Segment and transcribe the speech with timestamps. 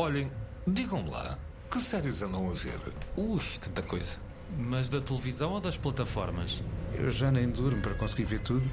[0.00, 0.30] Olhem,
[0.66, 1.36] digam-me lá,
[1.70, 2.80] que séries andam a ver?
[3.18, 4.16] Ui, tanta coisa.
[4.56, 6.62] Mas da televisão ou das plataformas?
[6.94, 8.64] Eu já nem durmo para conseguir ver tudo.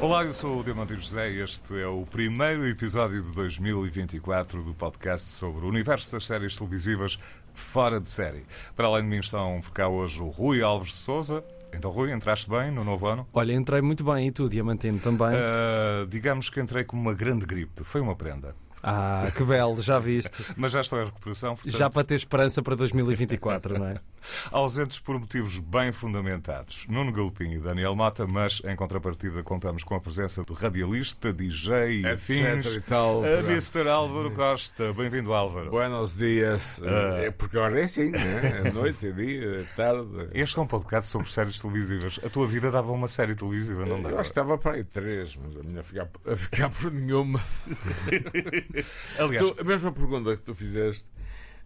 [0.00, 4.74] Olá, eu sou o Diamante José e este é o primeiro episódio de 2024 do
[4.74, 7.16] podcast sobre o universo das séries televisivas
[7.54, 8.44] fora de série.
[8.74, 11.44] Para além de mim estão cá hoje o Rui Alves de Souza.
[11.72, 13.24] Então, Rui, entraste bem no novo ano?
[13.32, 15.28] Olha, entrei muito bem e tu, Diamantino, também.
[15.28, 17.84] Uh, digamos que entrei com uma grande gripe.
[17.84, 18.56] Foi uma prenda.
[18.82, 20.44] Ah, que belo, já viste.
[20.56, 21.54] Mas já estou em recuperação.
[21.54, 21.76] Portanto...
[21.76, 24.00] Já para ter esperança para 2024, não é?
[24.50, 26.86] Ausentes por motivos bem fundamentados.
[26.88, 32.02] Nuno Galpim e Daniel Mata, mas em contrapartida contamos com a presença do radialista, DJ
[32.02, 33.88] e afins, e tal, a Mr.
[33.88, 34.92] Álvaro Costa.
[34.92, 35.70] Bem-vindo, Álvaro.
[35.70, 36.78] Buenos dias.
[36.78, 37.32] Uh...
[37.38, 38.62] Porque agora é assim, né?
[38.64, 40.28] é noite, é dia, é tarde.
[40.32, 42.20] Este é um podcast sobre séries televisivas.
[42.24, 44.16] A tua vida dava uma série televisiva, não dava?
[44.16, 47.40] Eu estava para aí três, mas a minha ficar, a ficar por nenhuma.
[49.18, 51.08] Aliás, tu, a mesma pergunta que tu fizeste,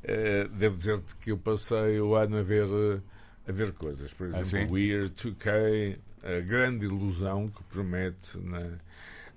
[0.05, 3.03] uh, devo dizer-te que eu passei o ano a ver, uh,
[3.47, 4.13] a ver coisas.
[4.13, 8.79] Por exemplo, ah, Weird 2K, a grande ilusão que promete na,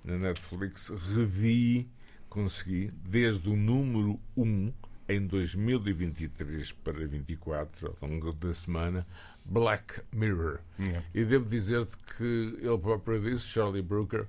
[0.04, 0.88] na Netflix.
[1.14, 1.88] Revi,
[2.28, 4.72] consegui, desde o número 1
[5.08, 9.06] em 2023 para 24, ao longo da semana,
[9.44, 10.58] Black Mirror.
[10.78, 11.06] Yeah.
[11.14, 14.26] E devo dizer-te que ele próprio disse, Charlie Brooker,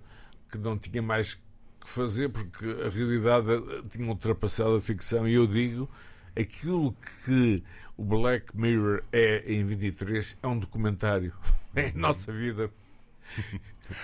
[0.51, 1.39] que não tinha mais
[1.87, 3.47] que fazer porque a realidade
[3.89, 5.27] tinha ultrapassado a ficção.
[5.27, 5.89] E eu digo,
[6.35, 6.93] aquilo
[7.25, 7.63] que
[7.95, 11.33] o Black Mirror é em 23 é um documentário.
[11.75, 12.71] É a nossa vida.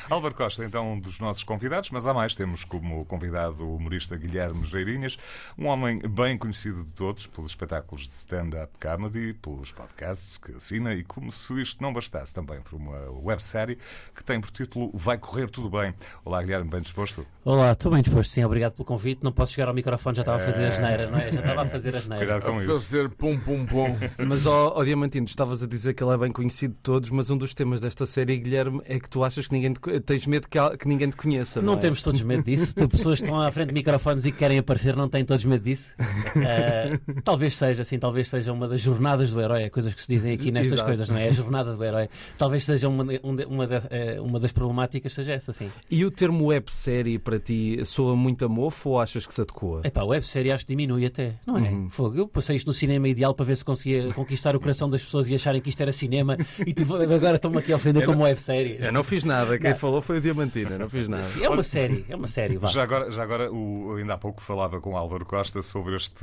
[0.10, 2.36] Álvaro Costa, então, um dos nossos convidados, mas há mais.
[2.36, 5.18] Temos como convidado o humorista Guilherme Geirinhas,
[5.58, 10.94] um homem bem conhecido de todos pelos espetáculos de stand-up comedy, pelos podcasts que assina
[10.94, 13.78] e, como se isto não bastasse, também por uma websérie
[14.16, 15.94] que tem por título Vai Correr Tudo Bem.
[16.24, 17.26] Olá, Guilherme, bem disposto?
[17.46, 19.24] Olá, estou bem disposto, sim, obrigado pelo convite.
[19.24, 21.32] Não posso chegar ao microfone, já estava a fazer a geneira, não é?
[21.32, 22.26] Já estava a fazer a geneira.
[22.26, 22.74] Cuidado com a isso.
[22.74, 23.98] fazer pum pum pum.
[24.26, 27.30] Mas, ó, ó Diamantino, estavas a dizer que ele é bem conhecido de todos, mas
[27.30, 30.48] um dos temas desta série, Guilherme, é que tu achas que ninguém te, tens medo
[30.50, 31.62] que, que ninguém te conheça.
[31.62, 31.82] Não, Não é?
[31.82, 32.74] temos todos medo disso.
[32.76, 35.46] Tem pessoas que estão à frente de microfones e que querem aparecer, não têm todos
[35.46, 35.94] medo disso.
[36.38, 40.08] Uh, talvez seja, assim, talvez seja uma das jornadas do herói, é coisas que se
[40.14, 40.88] dizem aqui nestas Exato.
[40.88, 41.28] coisas, não é?
[41.28, 42.10] A jornada do herói.
[42.38, 43.06] Talvez seja uma,
[43.50, 45.70] uma, da- eh, uma das problemáticas, seja essa, sim.
[45.90, 49.82] E o termo websérie para ti soa muito a mofo ou achas que se adequa?
[49.84, 51.70] Epá, a websérie acho que diminui até, não é?
[51.70, 51.90] Uhum.
[51.90, 52.18] Fogo.
[52.18, 55.30] Eu passei isto no cinema ideal para ver se conseguia conquistar o coração das pessoas
[55.30, 58.78] e acharem que isto era cinema e tu agora estão-me aqui a ofender como websérie.
[58.80, 61.24] Eu não fiz nada, quem falou foi o Diamantino, eu não fiz nada.
[61.42, 62.68] É uma série, é uma série, vá.
[62.68, 66.22] Já agora, já agora o, ainda há pouco falava com o Álvaro Costa sobre estes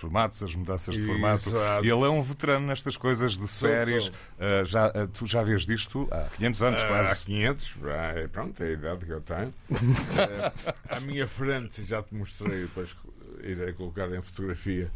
[0.00, 1.48] formatos, as mudanças de formato.
[1.48, 1.84] Exato.
[1.86, 4.04] E ele é um veterano nestas coisas de Sou, séries.
[4.04, 4.14] sou.
[4.38, 7.24] Ah, já, ah, tu já vês disto há 500 anos, Há quase.
[7.26, 9.54] 500, já é- pronto, é a idade que eu tenho.
[10.88, 12.96] À minha frente, já te mostrei, depois
[13.42, 14.90] irei colocar em fotografia,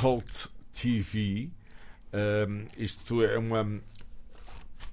[0.00, 1.48] Cult TV.
[2.14, 3.80] Um, isto é uma.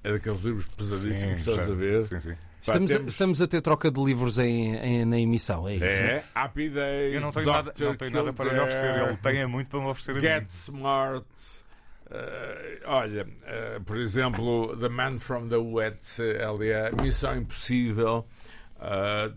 [0.02, 2.04] É daqueles livros pesadíssimos que estás já- a ver.
[2.04, 2.28] Sim, sim.
[2.30, 2.36] Pá,
[2.74, 5.84] Estamos, a, temos- estamos a ter troca de livros em, em- na emissão, é isso?
[5.84, 7.14] É, Happy Days.
[7.14, 8.94] Eu não tenho, nada, não tenho nada para lhe oferecer.
[9.08, 10.20] Ele tem é muito para me oferecer a mim.
[10.20, 11.26] Get Smart.
[12.10, 18.26] eh, olha, eh, por exemplo, The Man from the Wet Area, Missão Impossível.
[18.80, 19.30] eh,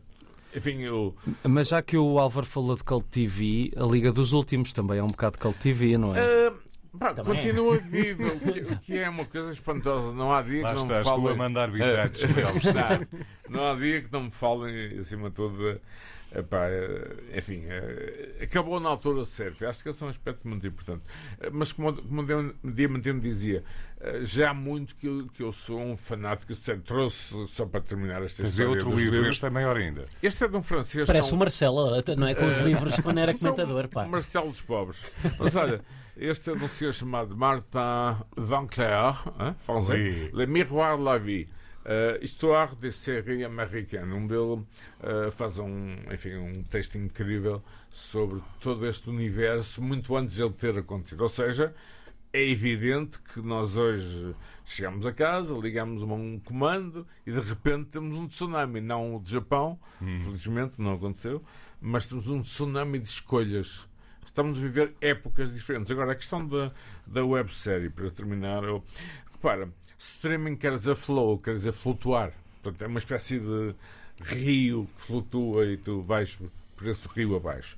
[0.55, 4.71] enfim, o, Mas já que o Álvaro falou de Cult TV, a Liga dos Últimos
[4.73, 6.51] também é um bocado Cult TV, não é?
[6.99, 7.43] Pá, Também é.
[7.43, 10.11] continua vivo, o que, o é uma coisa espantosa.
[10.13, 11.37] Não há dia Lá que não me estás tu a falem.
[11.37, 12.23] mandar bitates.
[12.45, 13.09] Alves.
[13.49, 15.79] não, há dia que não me falem, acima de tudo,
[16.35, 19.69] epá, eh, enfim, eh, acabou na altura certa.
[19.69, 21.03] Acho que esse é um aspecto muito importante.
[21.39, 22.21] Eh, Mas como, como
[22.63, 23.63] o Diamantino dizia,
[24.23, 26.53] já há muito que eu, que eu sou um fanático.
[26.53, 29.35] Sei, trouxe só para terminar esta Tens história outro dos livro, livros.
[29.37, 30.03] este é maior ainda.
[30.21, 31.07] Este é de um francês.
[31.07, 32.35] Parece são- o Marcelo, não é?
[32.35, 34.05] Com os livros quando era comentador, pá.
[34.05, 34.97] Marcelo dos Pobres.
[35.39, 35.79] Mas olha,
[36.17, 40.31] este é um senhor chamado Martin Vanclair, hein, français, Oui.
[40.33, 41.47] Le Miroir de la Vie.
[41.85, 44.13] Uh, histoire de série américaine.
[44.13, 44.65] Um dele
[45.01, 50.53] uh, faz um, enfim, um texto incrível sobre todo este universo, muito antes de ele
[50.53, 51.21] ter acontecido.
[51.21, 51.75] Ou seja,
[52.31, 54.33] é evidente que nós hoje
[54.63, 59.21] chegamos a casa, ligamos a um comando e de repente temos um tsunami, não o
[59.21, 61.43] de Japão, felizmente não aconteceu,
[61.81, 63.87] mas temos um tsunami de escolhas.
[64.25, 65.91] Estamos a viver épocas diferentes.
[65.91, 66.71] Agora, a questão da,
[67.05, 68.83] da websérie, para terminar, eu,
[69.31, 72.33] repara, streaming quer dizer flow, quer dizer flutuar.
[72.61, 73.75] Portanto, é uma espécie de
[74.21, 76.39] rio que flutua e tu vais
[76.75, 77.77] por esse rio abaixo.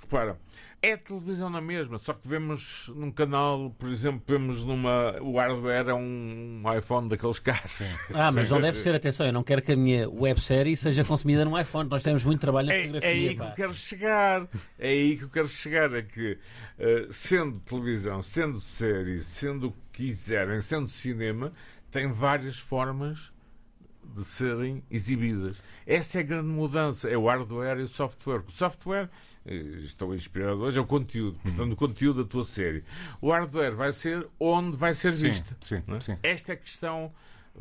[0.00, 0.38] repara,
[0.82, 5.16] é televisão na mesma, só que vemos num canal, por exemplo, vemos numa.
[5.22, 7.80] O hardware é um, iPhone daqueles carros.
[8.12, 11.44] Ah, mas não deve ser, atenção, eu não quero que a minha websérie seja consumida
[11.44, 11.88] num iPhone.
[11.88, 13.10] Nós temos muito trabalho na É, é fotografia.
[13.10, 13.44] aí que pá.
[13.48, 14.48] eu quero chegar.
[14.78, 15.94] É aí que eu quero chegar.
[15.94, 16.38] É que,
[16.78, 21.52] eh, sendo televisão, sendo série, sendo o que quiserem, sendo cinema,
[21.90, 23.32] tem várias formas
[24.04, 25.62] de serem exibidas.
[25.86, 27.08] Essa é a grande mudança.
[27.08, 28.42] É o hardware e o software.
[28.46, 29.08] O software,
[29.46, 31.38] eh, estou inspirado hoje, é o conteúdo.
[31.42, 32.84] Portanto, o conteúdo da tua série.
[33.20, 35.56] O hardware vai ser onde vai ser Sim, visto.
[35.60, 36.00] sim, não é?
[36.00, 36.16] sim.
[36.22, 37.12] Esta é a questão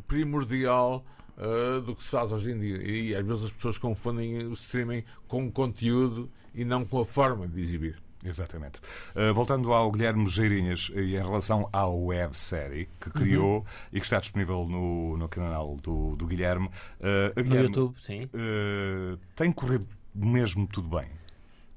[0.08, 1.06] primordial
[1.38, 2.82] uh, do que se faz hoje em dia.
[2.84, 7.06] E às vezes as pessoas confundem o streaming com o conteúdo e não com a
[7.06, 8.02] forma de exibir.
[8.24, 8.80] Exatamente.
[9.16, 14.20] Uh, voltando ao Guilherme Geirinhas e em relação à websérie que criou e que está
[14.20, 18.26] disponível no, no canal do, do Guilherme, uh, No Guilherme, YouTube, sim.
[18.26, 21.21] uh, tem corrido mesmo tudo bem.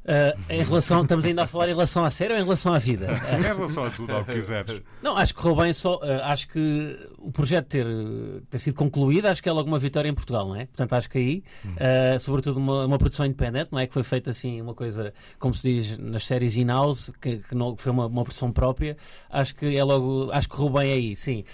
[0.06, 2.79] Ah, em relação, estamos ainda a falar em relação à série ou em relação à
[2.79, 3.06] vida?
[3.39, 4.83] Em relação a tudo, ao que quiseres.
[5.03, 5.99] Não, acho que correu bem só.
[6.03, 7.87] ah, acho que o projeto ter,
[8.51, 10.67] ter sido concluído, acho que é logo uma vitória em Portugal, não é?
[10.67, 11.43] Portanto, acho que aí,
[11.79, 13.87] ah, sobretudo uma, uma produção independente, não é?
[13.87, 17.75] Que foi feita assim, uma coisa, como se diz nas séries in-house, que, que não,
[17.75, 18.97] que foi uma, uma produção própria,
[19.31, 20.31] acho que é logo.
[20.33, 21.45] Acho que correu bem aí, sim.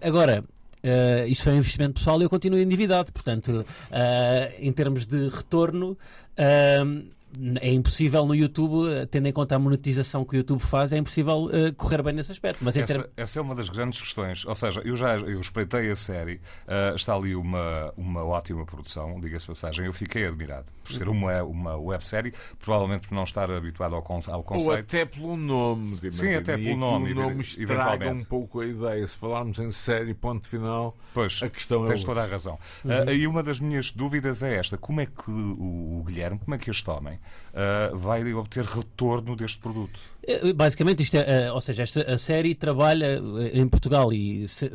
[0.00, 0.42] Agora.
[0.84, 5.28] ah, isto foi um investimento pessoal e eu continuo endividado, portanto, ah, em termos de
[5.28, 5.96] retorno,
[6.36, 10.98] é impossível no YouTube, eh, tendo em conta a monetização que o YouTube faz, é
[10.98, 12.62] impossível eh, correr bem nesse aspecto.
[12.62, 13.06] Mas em termos.
[13.06, 14.44] Essa, essa é uma das grandes questões.
[14.44, 19.18] Ou seja, eu já eu espreitei a série, ah, está ali uma, uma ótima produção,
[19.20, 19.84] diga-se passagem.
[19.84, 24.20] Eu fiquei admirado por ser uma, uma websérie, provavelmente por não estar habituado ao, con-
[24.28, 24.78] ao Ou conceito.
[24.80, 25.96] até pelo nome.
[25.96, 29.04] de Sim, até pelo nome, O nome estraga um pouco a ideia.
[29.08, 32.58] Se falarmos em série, ponto final, Pois, a questão é tens toda a razão.
[32.84, 36.54] Ah, e uma das minhas dúvidas é esta: como é que o, o Guilherme, como
[36.54, 37.18] é que este homem
[37.54, 39.98] ah, vai obter retorno deste produto?
[40.26, 43.20] Eh, Basicamente, isto é, eh, ou seja, esta, a série trabalha
[43.52, 44.70] em Portugal e se-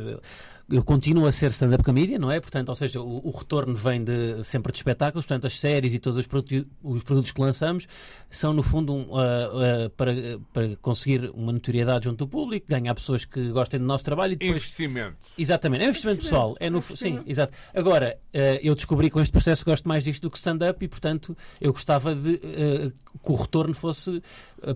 [0.72, 2.40] eu continuo a ser stand-up comedian, não é?
[2.40, 6.00] Portanto, ou seja, o, o retorno vem de, sempre de espetáculos, portanto, as séries e
[6.00, 7.88] todos os, produ- os produtos que lançamos
[8.30, 10.14] são, no fundo, um, ah, ah, para,
[10.54, 14.36] para conseguir uma notoriedade junto do público, ganhar pessoas que gostem do nosso trabalho e
[14.36, 15.18] depois Investimento.
[15.38, 16.56] Exatamente, é um investimento pessoal.
[16.60, 17.54] É no, sim, exato.
[17.74, 20.88] Agora, eh, eu descobri com este processo que gosto mais disto do que stand-up e,
[20.88, 22.38] portanto, eu gostava de
[23.24, 24.22] que o retorno fosse,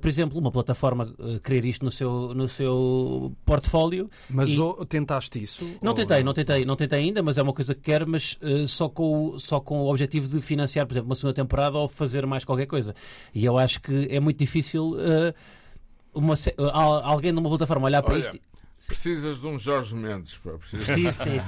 [0.01, 4.05] por exemplo, uma plataforma eh, querer isto no seu, no seu portfólio.
[4.29, 5.65] Mas E- ou- tentaste isso?
[5.81, 8.37] Não Ou- tentei, não tentei, não tentei ainda, mas é uma coisa que quero, mas
[8.41, 11.77] eh, só, com, o- só com o objetivo de financiar, por exemplo, uma segunda temporada
[11.77, 12.95] ou fazer mais qualquer coisa.
[13.33, 15.33] E eu acho que é muito difícil eh,
[16.13, 16.35] uma,
[16.71, 18.39] al- alguém numa plataforma olhar para Olha, isto.
[18.87, 20.37] Precisas de um Jorge Mendes.
[20.37, 20.51] Pá.
[20.57, 20.87] Precisas...
[20.87, 21.39] Sim, sim,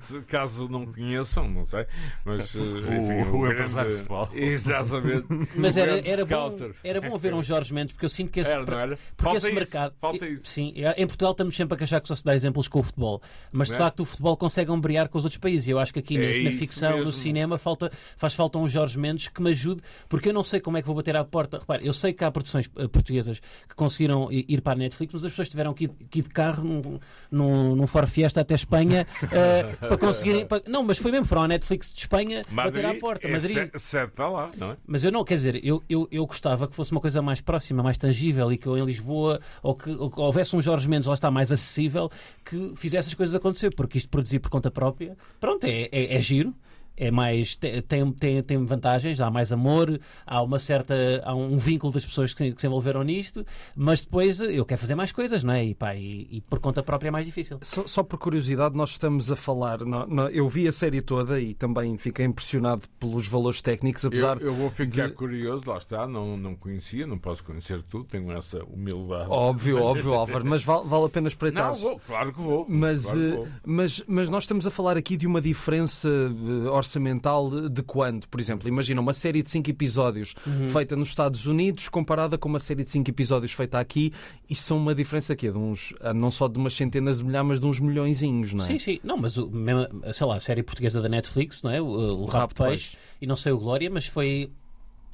[0.00, 0.20] sim.
[0.26, 1.86] Caso não conheçam, não sei.
[2.24, 4.28] Mas, eh, enfim, o grande- empresário de futebol.
[4.34, 5.26] Exatamente.
[5.56, 8.40] Mas O era, era, bom, era bom ver um Jorge Mendes, porque eu sinto que
[8.40, 8.98] esse, Era, era?
[9.16, 9.94] porque Falta esse isso, mercado.
[9.98, 10.46] falta isso.
[10.48, 13.22] Sim, em Portugal estamos sempre a queixar que só se dá exemplos com o futebol.
[13.52, 13.78] Mas de é?
[13.78, 15.66] facto o futebol consegue ombrear com os outros países.
[15.68, 17.12] E eu acho que aqui É na- na ficção, no mesmo.
[17.12, 20.76] cinema, falta, faz falta um Jorge Mendes que me ajude, porque eu não sei como
[20.76, 21.58] é que vou bater à porta.
[21.58, 25.24] Repare, eu sei que há produções eh, portuguesas que conseguiram ir para a Netflix, mas
[25.24, 26.98] as pessoas tiveram que ir, que ir de carro num,
[27.30, 30.46] num, num Ford Fiesta até Espanha eh, para conseguirem.
[30.46, 33.26] para- Não, mas foi mesmo, foram à Netflix de Espanha bater à porta.
[33.28, 33.70] é Madrid.
[33.76, 34.76] Sete está lá, não é?
[34.86, 37.82] Mas eu não, quer dizer, eu, eu, eu gostava que fosse uma coisa mais próxima,
[37.82, 41.06] mais tangível e que eu em Lisboa, ou que, ou que houvesse um Jorge Mendes
[41.06, 42.10] lá está mais acessível,
[42.44, 46.20] que fizesse as coisas acontecer, porque isto produzir por conta própria, pronto, é, é, é
[46.20, 46.54] giro.
[46.96, 51.56] É mais, te- tem, tem, tem vantagens, há mais amor, há uma certa, há um
[51.58, 55.42] vínculo das pessoas que, que se envolveram nisto, mas depois eu quero fazer mais coisas,
[55.42, 55.64] não é?
[55.64, 57.58] E, pá, e, e por conta própria é mais difícil.
[57.62, 59.80] Só, só por curiosidade, nós estamos a falar.
[59.80, 64.40] no- no- eu vi a série toda e também fiquei impressionado pelos valores técnicos, apesar.
[64.40, 68.04] Eu, eu vou ficar de- curioso, lá está, não, não conhecia, não posso conhecer tudo,
[68.04, 69.28] tenho essa humildade.
[69.30, 71.68] Óbvio, óbvio, Álvaro, mas vale, vale a pena espreitar.
[71.68, 72.66] Não, vou, claro que vou.
[72.68, 73.48] Mas, claro que eh, vou.
[73.66, 76.08] mas, mas nós estamos a falar aqui de uma diferença
[76.84, 78.26] orçamental de quando?
[78.28, 80.68] Por exemplo, imagina uma série de 5 episódios Uhum.
[80.68, 84.12] feita nos Estados Unidos comparada com uma série de 5 episódios feita aqui.
[84.48, 87.48] Isso são uma diferença aqui de uns, ah, não só de umas centenas de milhares,
[87.48, 88.66] mas de uns milhõezinhos, não é?
[88.68, 89.00] Sim, sim.
[89.02, 91.80] Não, mas o, mesmo, sei lá, a série portuguesa da Netflix, não é?
[91.80, 94.50] O, o, Rabo de Peixe, e não sei o Glória, mas foi.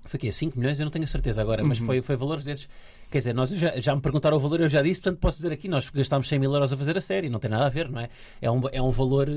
[0.06, 0.78] Foi aqui, 5 milhões?
[0.80, 1.68] Eu não tenho a certeza agora, Uhum.
[1.68, 2.68] mas foi, foi valores desses.
[3.10, 5.52] Quer dizer, nós já, já me perguntaram o valor, eu já disse, portanto posso dizer
[5.52, 7.90] aqui, nós gastámos 100 mil euros a fazer a série, não tem nada a ver,
[7.90, 8.08] não é?
[8.40, 9.28] É um, é um valor,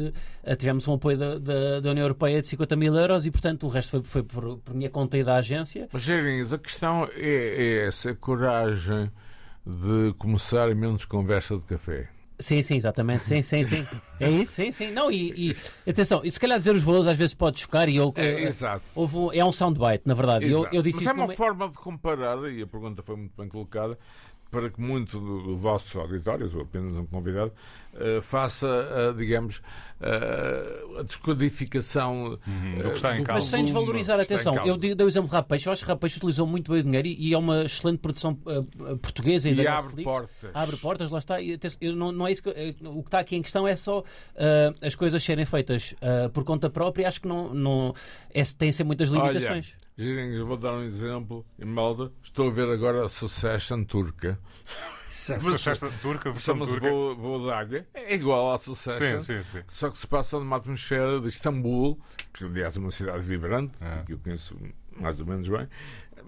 [0.44, 3.66] eh, tivemos um apoio da, da, da União Europeia de 50 mil euros e, portanto,
[3.66, 5.90] o resto foi, foi por, por minha conta e da agência.
[5.92, 9.10] Mas, Geirinhas, a questão é, é essa, a coragem
[9.66, 12.10] de começar menos conversa de café.
[12.44, 13.26] Sim, sim, exatamente.
[13.26, 13.88] Sim, sim, sim.
[14.20, 14.92] É isso, sim, sim.
[14.92, 15.52] Não, e,
[15.86, 18.14] e atenção, e se calhar dizer os valores às vezes pode chocar e eu.
[18.16, 18.84] É, exato.
[18.94, 20.46] houve um- é um soundbite, na verdade.
[20.46, 20.76] Eu, Exato.
[20.76, 23.48] eu disse Mas é uma numa- forma de comparar, e a pergunta foi muito bem
[23.48, 23.98] colocada,
[24.54, 27.52] para que muito do, do vosso auditório, ou apenas um convidado,
[27.96, 29.64] eh, faça, eh, digamos,
[30.00, 33.42] eh, a descodificação Uhum, do que está em causa.
[33.42, 35.66] Mas sem desvalorizar, atenção, eu dei o exemplo de Rapaz.
[35.66, 38.36] Eu acho que Rapaz utilizou muito bem o dinheiro e, e é uma excelente produção
[39.02, 40.04] portuguesa E da abre Netflix.
[40.04, 40.52] portas.
[40.54, 41.42] Abre portas, lá está.
[41.42, 42.50] E, eu não, não é isso que,
[42.86, 44.04] o que está aqui em questão é só
[44.82, 45.96] as coisas serem feitas
[46.32, 47.08] por conta própria.
[47.08, 47.96] Acho que não, não
[48.32, 49.74] é, tem ser muitas limitações.
[49.74, 51.46] Olha, Girinhos, eu vou dar um exemplo.
[51.60, 54.40] Imelda, estou a ver agora a Succession turca.
[55.12, 56.90] Sucesso turca, versão turca.
[56.90, 57.86] Vou, vou dar-lhe.
[57.94, 59.22] É igual à Succession.
[59.22, 59.64] Sim, sim, sim.
[59.68, 62.00] Só que se passa numa atmosfera de Istambul,
[62.34, 64.04] que aliás é uma cidade vibrante, Ah.
[64.06, 64.58] que eu conheço
[65.00, 65.68] mais ou menos bem,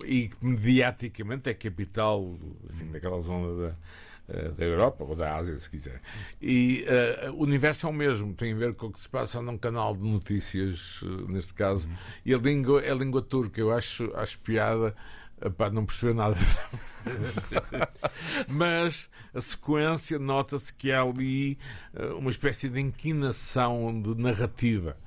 [0.06, 2.36] e que mediaticamente é capital
[2.70, 3.76] enfim, daquela zona da,
[4.28, 6.02] da Europa, ou da Ásia, se quiser.
[6.42, 9.42] E eh, o universo é o mesmo, tem a ver com o que se passa
[9.42, 11.88] num canal de notícias, eh, neste caso,
[12.26, 13.60] e a língua é a língua turca.
[13.62, 14.96] Eu acho, acho piada.
[15.58, 16.38] Para não perceber nada.
[18.48, 21.58] Mas a sequência nota-se que há ali
[21.94, 24.98] eh, uma espécie de inquinação de narrativa.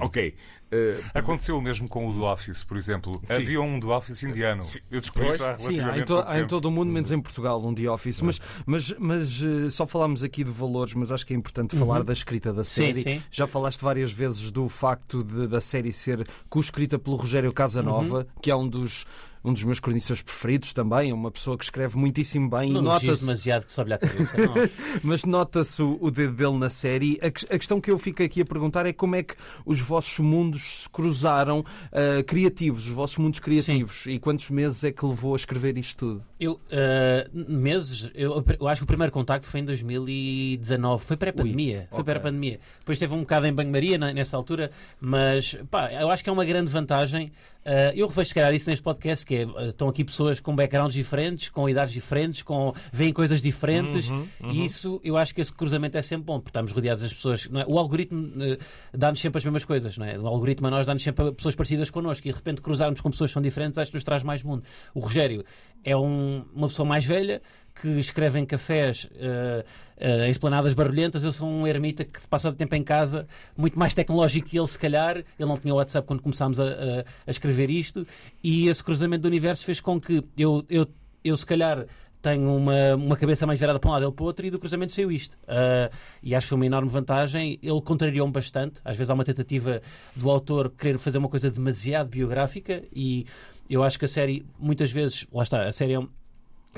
[0.00, 0.34] Ok.
[0.70, 3.20] eh, Aconteceu o mesmo com o do Office, por exemplo.
[3.24, 3.32] Sim.
[3.34, 4.64] Havia um do Office indiano.
[4.64, 4.78] Sim.
[4.90, 7.10] Eu descobri isso há Sim, há em, relativamente to- há em todo o mundo, menos
[7.10, 8.20] em Portugal, um The Office.
[8.22, 12.02] Mas, mas, mas eh, só falámos aqui de valores, mas acho que é importante falar
[12.04, 13.02] da escrita da série.
[13.02, 13.22] sim.
[13.30, 18.50] Já falaste várias vezes do facto de- da série ser co-escrita pelo Rogério Casanova, que
[18.50, 19.06] é um dos,
[19.44, 21.10] um dos meus cronistas preferidos também.
[21.10, 23.24] É uma pessoa que escreve muitíssimo bem Não nota-se.
[23.24, 24.36] demasiado que sobe-lhe à cabeça.
[24.36, 24.54] Não.
[25.02, 27.18] Mas nota-se o, o dedo dele na série.
[27.22, 29.80] A, que- a questão que eu fico aqui a perguntar é como é que os
[29.80, 34.06] vossos mundos se cruzaram ah, criativos, os vossos mundos criativos.
[34.06, 36.24] E quantos meses é que levou a escrever isto tudo?
[36.40, 41.86] Eu, eh, meses, eu, eu acho que o primeiro contacto foi em 2019, foi pré-pandemia.
[41.90, 42.04] Foi ok.
[42.04, 42.60] pré-pandemia.
[42.78, 46.44] Depois teve um bocado em banho-maria nessa altura, mas pá, eu acho que é uma
[46.44, 47.32] grande vantagem.
[47.70, 50.56] Eh, eu revejo, se calhar, isso neste podcast: que é, eh, estão aqui pessoas com
[50.56, 54.08] backgrounds diferentes, com idades diferentes, com, veem coisas diferentes,
[54.50, 57.46] e isso eu acho que esse cruzamento é sempre bom, porque estamos rodeados das pessoas.
[57.52, 57.64] é?
[57.68, 58.56] O algoritmo eh,
[58.94, 60.18] dá-nos sempre as mesmas coisas, não é?
[60.18, 63.30] O algoritmo a nós dá-nos sempre pessoas parecidas connosco, e de repente cruzarmos com pessoas
[63.30, 64.62] que são diferentes, acho que nos traz mais mundo.
[64.94, 65.44] O Rogério
[65.84, 67.42] é um- uma pessoa mais velha
[67.80, 69.64] que escreve em cafés, eh,
[69.98, 71.22] eh, em esplanadas barulhentas.
[71.24, 73.26] Eu sou um ermita que passa o tempo em casa,
[73.56, 75.16] muito mais tecnológico que ele, se calhar.
[75.18, 78.06] Ele não tinha WhatsApp quando começámos a, a- a escrever isto.
[78.42, 80.86] E esse cruzamento do universo fez com que eu, eu,
[81.24, 81.86] eu se calhar.
[82.20, 84.58] Tenho uma, uma cabeça mais virada para um lado, ele para o outro, e do
[84.58, 85.38] cruzamento saiu isto.
[85.46, 85.88] Ah,
[86.20, 87.60] e acho uma enorme vantagem.
[87.62, 88.80] Ele contrariou-me bastante.
[88.84, 89.80] Às vezes há uma tentativa
[90.16, 93.24] do autor querer fazer uma coisa demasiado biográfica, e
[93.70, 96.00] eu acho que a série, muitas vezes, lá está, a série é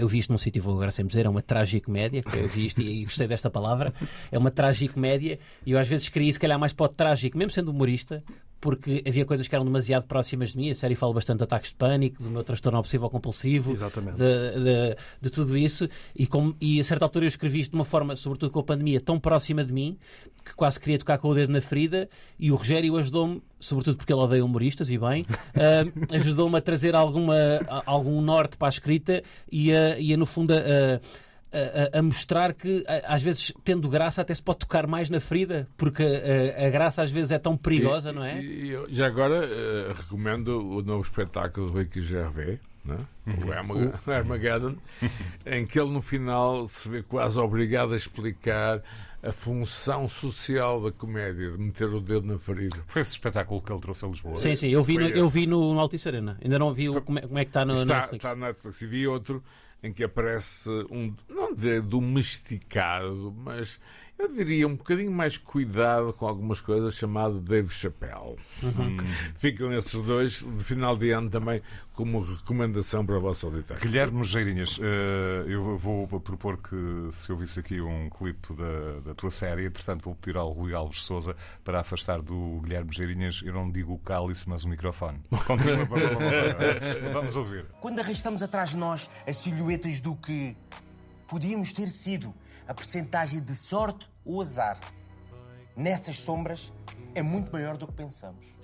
[0.00, 2.66] eu vi isto num sítio, vou agora sempre dizer, é uma tragicomédia, que eu vi
[2.66, 3.92] isto e gostei desta palavra.
[4.32, 7.52] É uma tragicomédia e eu às vezes queria, se calhar, mais para o trágico, mesmo
[7.52, 8.24] sendo humorista,
[8.60, 10.70] porque havia coisas que eram demasiado próximas de mim.
[10.70, 14.18] A série fala bastante de ataques de pânico, do meu transtorno obsessivo compulsivo, Exatamente.
[14.18, 14.24] de,
[14.64, 15.88] de- de tudo isso.
[16.14, 18.62] E, como, e a certa altura eu escrevi isto de uma forma, sobretudo com a
[18.64, 19.96] pandemia, tão próxima de mim,
[20.44, 22.08] que quase queria tocar com o dedo na ferida.
[22.38, 25.24] E o Rogério ajudou-me, sobretudo porque ele odeia humoristas, e bem,
[25.56, 27.34] ah, ajudou-me a trazer alguma,
[27.86, 31.00] algum norte para a escrita e a, e a, no fundo, a, a-
[31.52, 35.66] a- a mostrar que, às vezes, tendo graça, até se pode tocar mais na ferida,
[35.76, 38.40] porque a, a graça às vezes é tão perigosa, E- não é?
[38.42, 42.96] e eu já agora eh, recomendo o novo espetáculo do Ricky Gervais, né?
[43.26, 43.48] Uhum.
[43.48, 44.74] o Armag- Armageddon,
[45.46, 48.82] em que ele no final se vê quase obrigado a explicar
[49.22, 52.78] a função social da comédia, de meter o dedo na ferida.
[52.86, 54.36] Foi esse espetáculo que ele trouxe a Lisboa.
[54.36, 56.38] Sim, sim, eu vi, Foi no, eu vi no, no Altice Arena.
[56.42, 58.24] Ainda não vi o, como, é, como é que está no, no está, Netflix.
[58.24, 58.80] está na Netflix.
[58.80, 59.42] E vi outro
[59.82, 63.80] em que aparece um, não diria domesticado, mas
[64.20, 68.36] eu diria um bocadinho mais cuidado com algumas coisas, chamado Dave Chappelle.
[68.62, 68.98] Uhum.
[69.36, 71.62] Ficam esses dois de final de ano também
[71.94, 73.82] como recomendação para o vosso auditório.
[73.82, 79.14] Guilherme Geirinhas, eh, eu vou propor que se eu visse aqui um clipe da, da
[79.14, 83.52] tua série, entretanto vou pedir ao Rui Alves Souza para afastar do Guilherme Geirinhas, eu
[83.52, 85.20] não digo o cálice, mas o microfone.
[85.46, 85.86] Continua,
[87.12, 87.66] vamos ouvir.
[87.80, 90.56] Quando arrastamos atrás de nós as silhuetas do que
[91.26, 92.34] podíamos ter sido,
[92.70, 94.78] a percentagem de sorte ou azar
[95.76, 96.72] nessas sombras
[97.16, 98.59] é muito maior do que pensamos.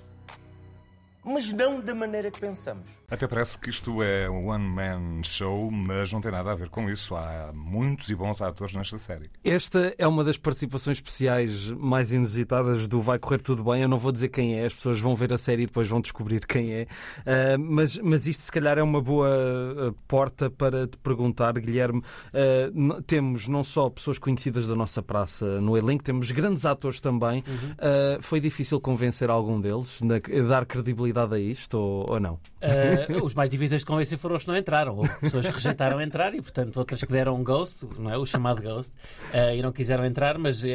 [1.26, 2.88] Mas não da maneira que pensamos.
[3.10, 6.88] Até parece que isto é um one-man show, mas não tem nada a ver com
[6.88, 7.16] isso.
[7.16, 9.28] Há muitos e bons atores nesta série.
[9.44, 13.82] Esta é uma das participações especiais mais inusitadas do Vai Correr Tudo Bem.
[13.82, 16.00] Eu não vou dizer quem é, as pessoas vão ver a série e depois vão
[16.00, 16.82] descobrir quem é.
[16.82, 22.02] Uh, mas, mas isto, se calhar, é uma boa uh, porta para te perguntar, Guilherme.
[22.32, 27.42] Uh, temos não só pessoas conhecidas da nossa praça no elenco, temos grandes atores também.
[27.46, 28.20] Uhum.
[28.20, 32.34] foi difícil convencer algum deles, a dar credibilidade a isto ou, ou não?
[32.34, 34.96] Uh, os mais difíceis de convencer foram os que não entraram.
[34.96, 38.18] Houve pessoas que rejeitaram entrar e, portanto, outras que deram um ghost, não é?
[38.18, 38.92] o chamado ghost,
[39.32, 40.66] uh, e não quiseram entrar, mas uh,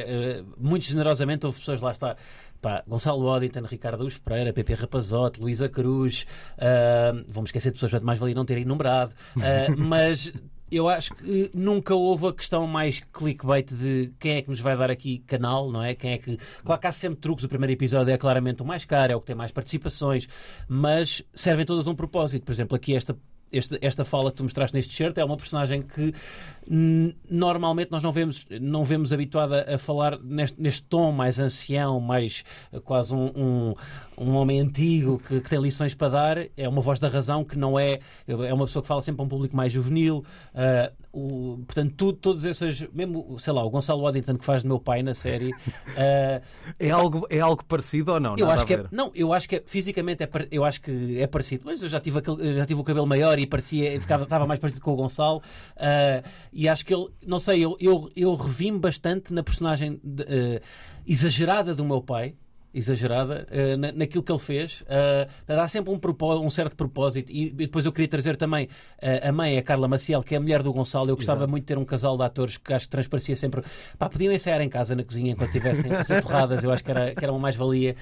[0.58, 2.16] muito generosamente houve pessoas lá está.
[2.62, 8.04] Pá, Gonçalo Oddington, Ricardo Luz Pereira, Pepe Rapazote, Luísa Cruz, uh, vamos esquecer de pessoas
[8.04, 9.16] mais valia não ter enumerado,
[9.78, 10.32] mas
[10.72, 14.78] eu acho que nunca houve a questão mais clickbait de quem é que nos vai
[14.78, 15.94] dar aqui canal, não é?
[15.94, 16.38] Quem é que.
[16.64, 17.44] Claro que há sempre truques.
[17.44, 20.28] O primeiro episódio é claramente o mais caro, é o que tem mais participações,
[20.68, 22.46] mas servem todas a um propósito.
[22.46, 23.18] Por exemplo, aqui esta
[23.52, 26.14] esta, esta fala que tu mostraste neste shirt é uma personagem que
[27.30, 32.44] normalmente nós não vemos, não vemos habituada a falar neste, neste tom mais ancião, mais
[32.72, 33.74] eh, quase um, um,
[34.18, 36.38] um homem antigo que, que, tem lições para dar.
[36.56, 38.00] É uma voz da razão que não é.
[38.28, 40.24] É uma pessoa que fala sempre a um público mais juvenil.
[40.54, 42.88] Uh, o, portanto, tudo, todos esses.
[42.94, 45.52] Mesmo, sei lá, o Gonçalo Waddington que faz de meu pai na série.
[45.52, 46.42] Uh,
[46.80, 48.36] é, algo, é algo parecido ou não?
[48.38, 51.28] Eu acho que é, não, eu acho que é, fisicamente é, eu acho que é
[51.28, 51.64] parecido.
[51.66, 54.60] Mas eu já tive, aquele, já tive o cabelo maior e parecia, ficava, estava mais
[54.60, 55.42] parecido com o Gonçalo.
[55.76, 60.24] Uh, e acho que ele, não sei, eu, eu, eu revi-me bastante na personagem de,
[60.24, 60.62] uh,
[61.06, 62.36] exagerada do meu pai
[62.74, 64.82] exagerada uh, na, naquilo que ele fez.
[64.82, 66.00] Uh, dá sempre um,
[66.46, 67.32] um, certo propósito.
[67.32, 70.38] E, e, depois eu queria trazer também uh, a mãe, a Carla Maciel, que é
[70.38, 71.10] a mulher do Gonçalo.
[71.10, 71.52] Eu gostava Exato.
[71.52, 73.64] muito de ter um casal de atores que acho que transparecia sempre.
[73.98, 76.64] Pá, podiam ensaiar em casa na cozinha enquanto tivessem torradas.
[76.64, 77.96] Eu acho que era, que era uma mais-valia.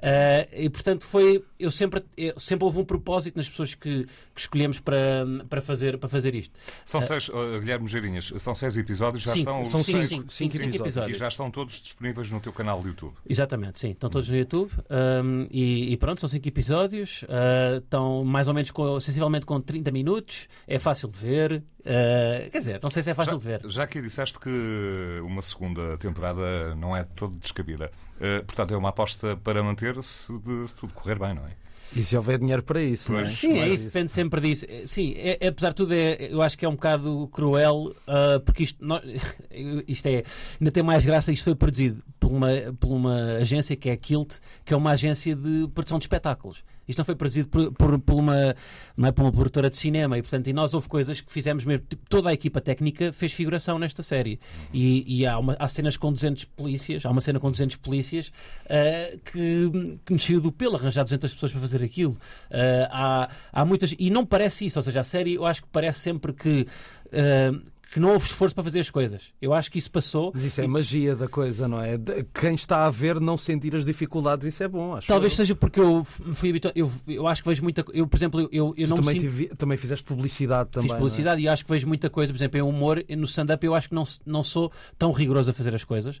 [0.00, 4.40] Uh, e portanto foi eu sempre eu, sempre houve um propósito nas pessoas que, que
[4.40, 8.78] escolhemos para, para fazer para fazer isto são uh, seis uh, Guilherme Geirinhas são seis
[8.78, 11.14] episódios já cinco, estão são cinco, cinco, cinco, cinco episódios.
[11.14, 14.36] e já estão todos disponíveis no teu canal de YouTube exatamente sim estão todos no
[14.36, 19.46] YouTube um, e, e, pronto são cinco episódios uh, estão mais ou menos com, sensivelmente
[19.46, 23.32] com 30 minutos é fácil de ver Uh, quer dizer, não sei se é fácil
[23.32, 23.70] já, de ver.
[23.70, 28.90] Já que disseste que uma segunda temporada não é todo descabida, uh, portanto é uma
[28.90, 31.56] aposta para manter-se se tudo correr bem, não é?
[31.94, 33.34] E se houver dinheiro para isso, pois, não é?
[33.34, 34.66] Sim, é isso, depende sempre disso.
[34.86, 38.40] Sim, é, é, apesar de tudo, é, eu acho que é um bocado cruel, uh,
[38.44, 39.00] porque isto, não,
[39.88, 40.24] isto é,
[40.60, 41.32] ainda tem mais graça.
[41.32, 44.92] Isto foi produzido por uma, por uma agência que é a Kilt, que é uma
[44.92, 46.62] agência de produção de espetáculos.
[46.90, 48.54] Isto não foi produzido por, por, por, uma,
[48.96, 51.64] não é, por uma produtora de cinema e, portanto, e nós houve coisas que fizemos
[51.64, 51.84] mesmo.
[51.88, 54.40] Tipo, toda a equipa técnica fez figuração nesta série.
[54.72, 58.28] E, e há, uma, há cenas com 200 polícias, há uma cena com 200 polícias
[58.66, 62.12] uh, que, que nos saiu do pelo arranjar 200 pessoas para fazer aquilo.
[62.50, 63.94] Uh, há, há muitas.
[63.98, 66.66] E não parece isso, ou seja, a série eu acho que parece sempre que.
[67.06, 69.22] Uh, que não houve esforço para fazer as coisas.
[69.42, 70.30] Eu acho que isso passou.
[70.32, 71.98] Mas isso é magia da coisa, não é?
[72.32, 74.94] Quem está a ver não sentir as dificuldades, isso é bom.
[74.94, 75.36] Acho Talvez eu.
[75.38, 76.76] seja porque eu fui habituado.
[76.76, 79.56] Eu, eu acho que vejo muita Eu, por exemplo, eu, eu não também, sinto...
[79.56, 80.88] também fizeste publicidade também.
[80.88, 80.98] Fiz é?
[80.98, 81.44] publicidade é?
[81.44, 82.32] e acho que vejo muita coisa.
[82.32, 85.52] Por exemplo, em humor, no stand-up, eu acho que não, não sou tão rigoroso a
[85.52, 86.20] fazer as coisas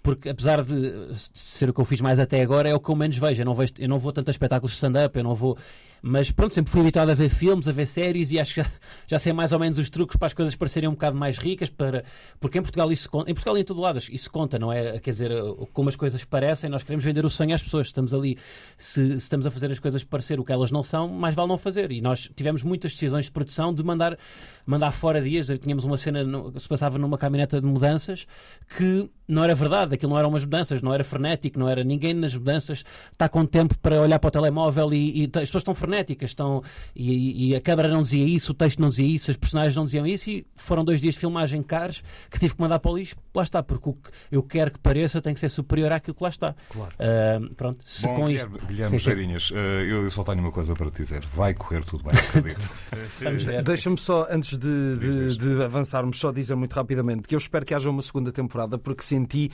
[0.00, 2.94] porque apesar de ser o que eu fiz mais até agora, é o que eu
[2.94, 3.42] menos vejo.
[3.42, 5.58] Eu não, vejo, eu não vou tanto a espetáculos de stand-up, eu não vou.
[6.02, 8.66] Mas pronto, sempre fui habituado a ver filmes, a ver séries e acho que já,
[9.06, 11.70] já sei mais ou menos os truques para as coisas parecerem um bocado mais ricas,
[11.70, 12.04] para,
[12.40, 14.98] porque em Portugal isso em Portugal e em todo lado isso conta, não é?
[15.00, 15.32] Quer dizer,
[15.72, 17.88] como as coisas parecem, nós queremos vender o sonho às pessoas.
[17.88, 18.38] Estamos ali,
[18.76, 21.48] se, se estamos a fazer as coisas parecer o que elas não são, mais vale
[21.48, 21.90] não fazer.
[21.90, 24.16] E nós tivemos muitas decisões de produção de mandar,
[24.64, 25.48] mandar fora dias.
[25.60, 28.26] Tínhamos uma cena que se passava numa caminhoneta de mudanças
[28.76, 32.14] que não era verdade, aquilo não eram umas mudanças, não era frenético, não era ninguém
[32.14, 35.74] nas mudanças está com tempo para olhar para o telemóvel e, e as pessoas estão
[35.88, 36.62] frenéticas, estão
[36.94, 39.84] e, e, a câmara não dizia isso, o texto não dizia isso, as personagens não
[39.84, 42.96] diziam isso e foram dois dias de filmagem caros que tive que mandar para o
[42.96, 46.14] lixo, lá está, porque o que eu quero que pareça tem que ser superior àquilo
[46.14, 46.54] que lá está.
[46.68, 46.94] Claro.
[46.94, 48.66] Uh, pronto, se Bom, com Guilherme, isto.
[48.66, 52.04] Guilherme Geirinhas, uh, eu, eu, só tenho uma coisa para te dizer, vai correr tudo
[52.04, 52.68] bem, acredito.
[53.64, 57.74] Deixa-me só, antes de, de, de avançarmos, só dizer muito rapidamente que eu espero que
[57.74, 59.50] haja uma segunda temporada porque senti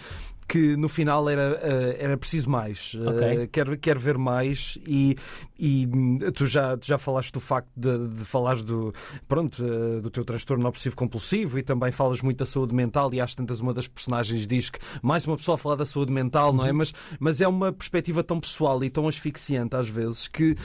[0.46, 2.94] que no final era, uh, era preciso mais.
[2.94, 3.44] Okay.
[3.44, 5.16] Uh, quero, quero ver mais e,
[5.58, 5.86] e
[6.32, 8.92] tu, já, já falaste do facto de, de falares do,
[9.28, 13.20] pronto, uh, do teu transtorno obsessivo compulsivo e também falas muito da saúde mental e
[13.20, 16.52] às tantas uma das personagens diz que mais uma pessoa a falar da saúde mental,
[16.52, 16.70] não é?
[16.70, 16.78] Uhum.
[16.78, 20.56] Mas, mas é uma perspectiva tão pessoal e tão asfixiante às vezes que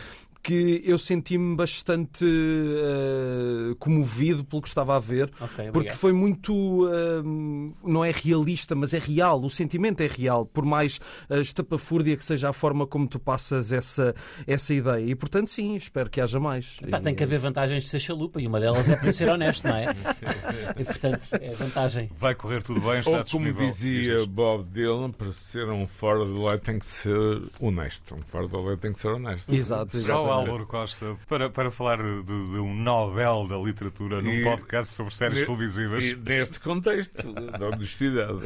[0.41, 6.87] que eu senti-me bastante eh, comovido pelo que estava a ver, Ok, porque foi muito.
[6.87, 7.21] eh,
[7.83, 9.41] não é realista, mas é real.
[9.43, 10.99] O sentimento é real, por mais
[11.29, 14.15] eh, estapafúrdia que seja a forma como tu passas essa,
[14.47, 15.05] essa ideia.
[15.05, 16.77] E portanto, sim, espero que haja mais.
[17.03, 19.75] Tem que haver vantagens de ser chalupa e uma delas é para ser honesto, não
[19.75, 19.87] é?
[20.77, 22.09] E portanto, é vantagem.
[22.17, 26.31] Vai correr tudo bem, está Ou como dizia Bob Dylan, para ser um fora de
[26.31, 28.15] lei tem que ser honesto.
[28.15, 29.53] Um fora da lei tem que ser honesto.
[29.53, 30.49] Exato, Só exatamente.
[30.51, 35.13] Álvaro Costa para, para falar de, de um Nobel da literatura num E- podcast sobre
[35.13, 36.03] séries Ne- televisivas.
[36.05, 38.39] E neste contexto da honestidade.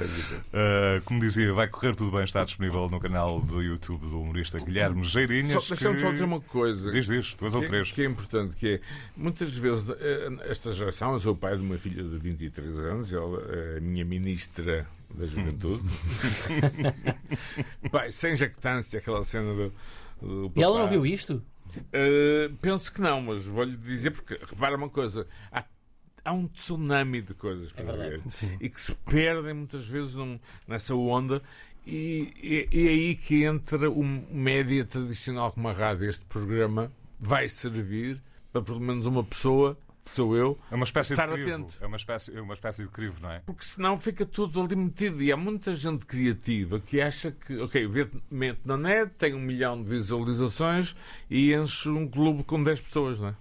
[0.54, 1.00] é.
[1.00, 4.60] Uh, como dizia, vai correr tudo bem, está disponível no canal do YouTube do humorista
[4.60, 5.52] Guilherme Geirinhas.
[5.63, 6.91] Só, Deixa-me que- só dizer uma coisa.
[6.91, 7.91] Diz, diz, duas ou que, três.
[7.91, 8.82] que é importante, que é,
[9.15, 13.13] muitas vezes, eh, esta geração, eu sou o pai de uma filha de 23 anos,
[13.13, 15.84] ela é a minha ministra da juventude.
[17.91, 19.74] pai, sem jactância, aquela cena do,
[20.22, 21.41] do E ela não viu isto?
[21.92, 25.64] Eh, penso que não, mas vou-lhe dizer, porque repara uma coisa, há,
[26.26, 28.22] há um tsunami de coisas para É ver
[28.60, 31.42] e que se perdem muitas vezes num- nessa onda.
[31.86, 36.10] E, e- e é aí que entra o média tradicional como a rádio.
[36.10, 38.22] Este programa vai servir
[38.54, 41.50] para pelo menos uma pessoa, sou eu, É uma espécie Estar de crivo.
[41.52, 41.78] atento.
[41.82, 43.39] É uma espécie, é uma espécie de crivo, não é?
[43.46, 45.22] porque senão fica tudo ali metido.
[45.22, 47.88] E há muita gente criativa que acha que, ok,
[48.30, 50.96] mete na net, tem um milhão de visualizações
[51.30, 53.36] e enche um clube com 10 pessoas, não é?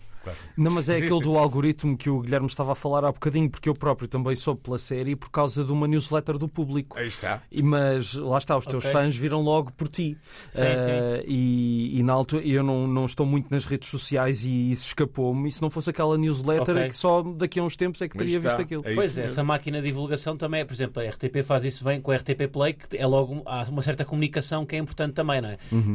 [0.56, 3.68] Não, mas é aquele do algoritmo que o Guilherme estava a falar há bocadinho, porque
[3.68, 6.98] eu próprio também soube pela série por causa de uma newsletter do público.
[6.98, 7.42] Aí está.
[7.50, 8.92] E, mas lá está, os teus Ok.
[8.92, 10.16] fãs viram logo por ti.
[10.50, 14.70] Sim, Eh, E, e na altura eu não, não estou muito nas redes sociais e
[14.72, 15.48] isso escapou-me.
[15.48, 16.82] E se não fosse aquela newsletter, Ok.
[16.82, 18.48] é que só daqui a uns tempos é que teria está.
[18.50, 18.82] visto aquilo.
[18.86, 21.84] É Pois é, essa máquina de divulgação também, é, por exemplo, a RTP faz isso
[21.84, 25.14] bem com a RTP Play, que é logo há uma certa comunicação que é importante
[25.14, 25.58] também, não é?
[25.70, 25.94] Uhum.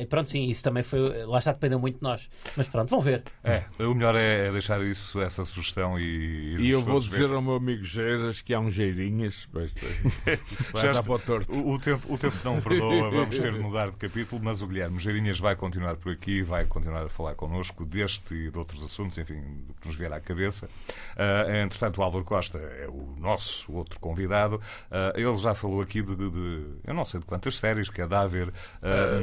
[0.00, 1.24] E pronto, sim, isso também foi.
[1.24, 2.22] Lá está, dependeu muito de nós.
[2.56, 3.22] Mas pronto, vão ver.
[3.44, 6.56] É, o melhor é deixar isso, essa sugestão e.
[6.58, 7.34] E eu vou dizer ver.
[7.34, 9.48] ao meu amigo Geiras que há um Geirinhas.
[10.74, 11.52] Já está- para o torto.
[11.52, 14.66] O, o tempo, o tempo não perdoa, vamos ter de mudar de capítulo, mas o
[14.66, 18.82] Guilherme Geirinhas vai continuar por aqui, vai continuar a falar connosco deste e de outros
[18.82, 20.68] assuntos, enfim, do que nos vier à cabeça.
[21.16, 24.60] Ah, entretanto, o Álvaro Costa é o nosso outro convidado.
[24.90, 28.00] Ah, ele já falou aqui de, de- de- eu não sei de quantas séries que
[28.02, 28.52] é de haver.
[28.82, 29.22] Ah,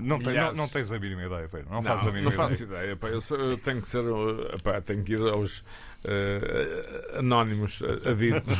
[0.00, 1.68] não, tem- não, não tens a mínima ideia, Pedro.
[1.70, 2.78] Não, Não, fazes a mínima não faço ideia.
[2.82, 2.96] ideia.
[2.96, 3.08] pá.
[3.08, 4.00] Eu, sou- eu tenho que ser.
[4.04, 8.54] uh, pá, tenho que ir aos uh, anónimos uh, aditos.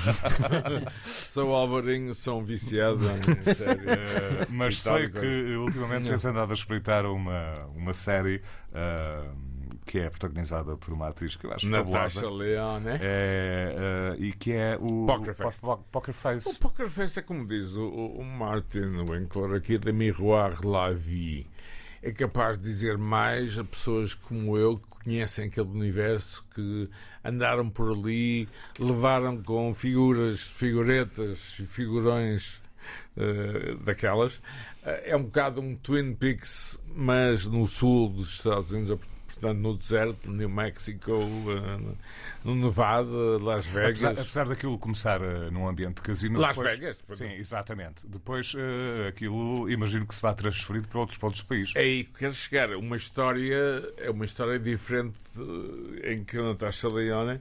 [1.12, 3.78] sou Alvarinho, sou um viciado em série.
[3.88, 9.48] Uh, mas sei que ultimamente tens andado a espreitar uma, uma série uh,
[9.84, 12.44] que é protagonizada por uma atriz que eu acho Natasha fabulosa.
[12.44, 12.98] Leone.
[13.00, 15.60] É, uh, e que é o Poker Face.
[15.60, 16.58] Po- Poker O Face.
[16.58, 21.46] Poker Face é como diz o, o- o Martin Winkler aqui da Miroir La Vie.
[22.02, 26.88] É capaz de dizer mais a pessoas como eu que conhecem aquele universo, que
[27.24, 32.60] andaram por ali, levaram com figuras, figuretas, figurões
[33.16, 34.40] eh, daquelas.
[34.84, 38.98] Eh, é um bocado um Twin Peaks, mas no sul dos Estados Unidos,
[39.38, 41.94] portanto no deserto, no New Mexico, eh,
[42.44, 44.04] no Nevada, Las Vegas.
[44.04, 46.38] Apesar, apesar daquilo começar uh, num ambiente de casino.
[46.40, 48.06] Las depois- Vegas, Sim, exatamente.
[48.06, 51.72] Depois uh, aquilo imagino que se vá transferido para outros pontos do país.
[51.74, 52.70] É aí que quero chegar.
[52.76, 55.18] Uma história é uma história diferente
[56.02, 57.40] eh, em que a Natasha Leone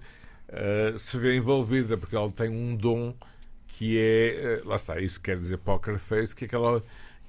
[0.49, 3.13] eh, se vê envolvida, porque ela tem um dom
[3.67, 4.57] que é.
[4.57, 6.83] eh, lá está, isso quer dizer poker face, que é aquela,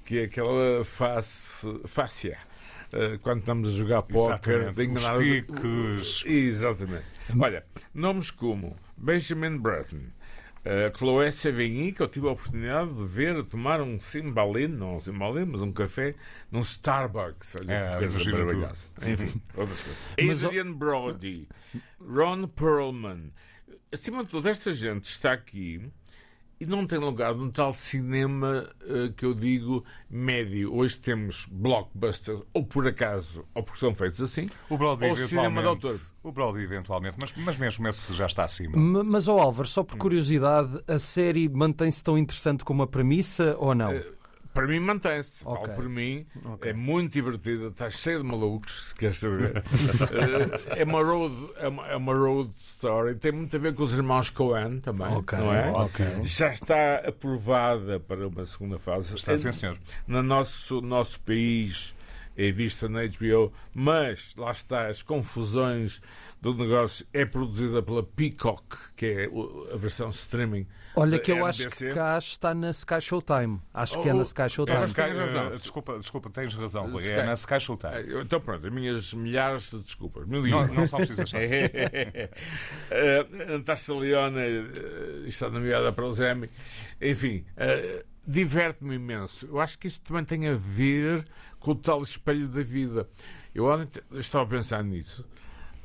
[0.05, 1.67] que é aquela face.
[1.85, 2.37] fácia.
[2.91, 6.23] Eh, quando estamos a jogar póquer, de enganar Os tiques.
[6.25, 7.05] Exatamente.
[7.39, 9.97] Olha, nomes como Benjamin Button,
[10.65, 14.99] uh, Chloé Sevigny, que eu tive a oportunidade de ver tomar um cimbalino, não um
[14.99, 16.15] cimbalino, mas um café,
[16.51, 17.57] num Starbucks.
[17.57, 18.87] Olha, É, maravilhosa.
[19.03, 20.43] Enfim, outras coisas.
[20.45, 21.47] Adrian Brody,
[22.01, 23.31] Ron Perlman.
[23.91, 25.91] Acima de tudo, esta gente está aqui
[26.59, 30.73] e não tem lugar no tal cinema eh, que eu digo médio.
[30.75, 35.61] Hoje temos blockbusters, ou por acaso, ou porque são feitos assim, O Brody ou cinema
[35.61, 35.67] de eventualmente.
[35.87, 35.99] autor.
[36.23, 38.75] O Brody eventualmente, mas, mas mesmo esse já está acima.
[38.77, 39.85] M- Mas, ó Álvaro, só Hum.
[39.85, 43.91] por curiosidade, a série mantém-se tão interessante como a premissa ou não?
[43.91, 44.11] Eh,
[44.59, 45.41] Para mim mantém-se.
[45.45, 45.63] Ok.
[45.63, 46.25] Falo por mim.
[46.43, 46.69] Ok.
[46.69, 47.67] É muito divertida.
[47.67, 49.63] Está cheio de malucos, se queres saber.
[50.11, 53.15] Eh, é, uma road, é, uma, é uma road story.
[53.15, 55.07] Tem muito a ver com os irmãos Coen também.
[55.07, 55.69] Ok, não é?
[55.71, 56.05] ok.
[56.23, 59.15] Já está aprovada para uma segunda fase.
[59.15, 59.77] Está Eh, sim, senhor.
[60.07, 61.95] No nosso, nosso país
[62.35, 66.01] é vista na HBO, mas lá está, as confusões
[66.41, 68.63] do negócio é produzida pela Peacock,
[68.95, 69.29] que é
[69.73, 70.65] a versão streaming.
[70.95, 71.87] Olha que eu acho RBC.
[71.89, 73.61] que cá está na Sky Showtime.
[73.73, 74.79] Acho que é Oh, na oh, Sky é Showtime.
[74.79, 76.89] na Sky- eh, desculpa, desculpa, tens razão.
[76.91, 77.03] Rui.
[77.03, 77.11] Sky.
[77.13, 78.21] É na Sky Showtime.
[78.21, 80.25] Então pronto, as minhas milhares de desculpas.
[80.27, 81.31] Mil Não, não só precisas.
[81.33, 81.37] uh,
[83.51, 86.49] Natasha Leone uh, está nomeada para o Emmy.
[87.01, 89.45] Enfim, uh, diverte-me imenso.
[89.47, 91.25] Eu acho que isso também tem a ver
[91.59, 93.09] com o tal espelho da vida.
[93.53, 95.27] Eu ontem estava a pensar nisso,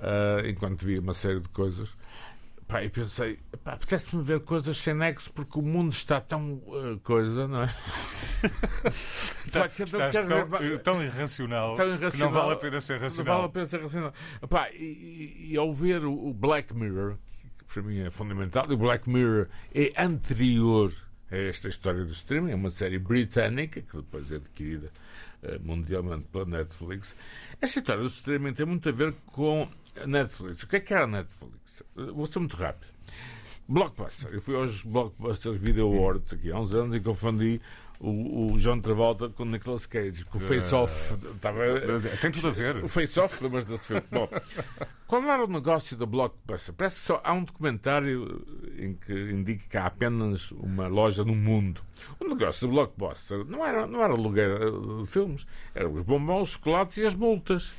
[0.04, 1.88] uh, enquanto via uma série de coisas.
[2.66, 7.46] Pá, e pensei, apetece-me ver coisas sem nexo porque o mundo está tão uh, coisa,
[7.46, 7.66] não é?
[9.52, 12.32] Pá, que quero ver tão, mais- tão irracional, tão que irracional.
[12.32, 13.50] não vale a pena ser Não vale a racional.
[13.50, 14.14] pena ser racional.
[14.42, 17.16] Epá, e, e- ao ver o, o Black Mirror,
[17.58, 20.90] que para mim é fundamental, e o Black Mirror é anterior
[21.30, 24.90] a esta história do streaming, é uma série britânica que depois é adquirida
[25.42, 27.16] eh, mundialmente pela Netflix.
[27.60, 29.68] Esta história do streaming tem muito a ver com
[30.02, 30.62] a Netflix.
[30.62, 31.83] O que é que era a Netflix?
[31.96, 32.92] Eh, Vou ser muito rápido.
[33.68, 34.30] Blockbuster.
[34.33, 37.61] Eu fui aos Blockbuster Video Awards aqui há uns anos e confundi
[37.98, 41.14] o, o John Travolta com o Nicolas Cage, com o face-off.
[41.35, 41.61] Estava,
[42.20, 42.85] Tem tudo a ver.
[42.85, 44.02] o face-off, lembras desse filme?
[44.12, 44.28] Bom,
[45.07, 46.74] qual era o negócio da Blockbuster?
[46.74, 48.44] Parece que só há um documentário
[48.76, 51.80] em que indica que há apenas uma loja no mundo.
[52.20, 56.42] O negócio da Blockbuster não era, não era aluguer eh, de filmes, eram os bombons,
[56.42, 57.72] os chocolates e as multas.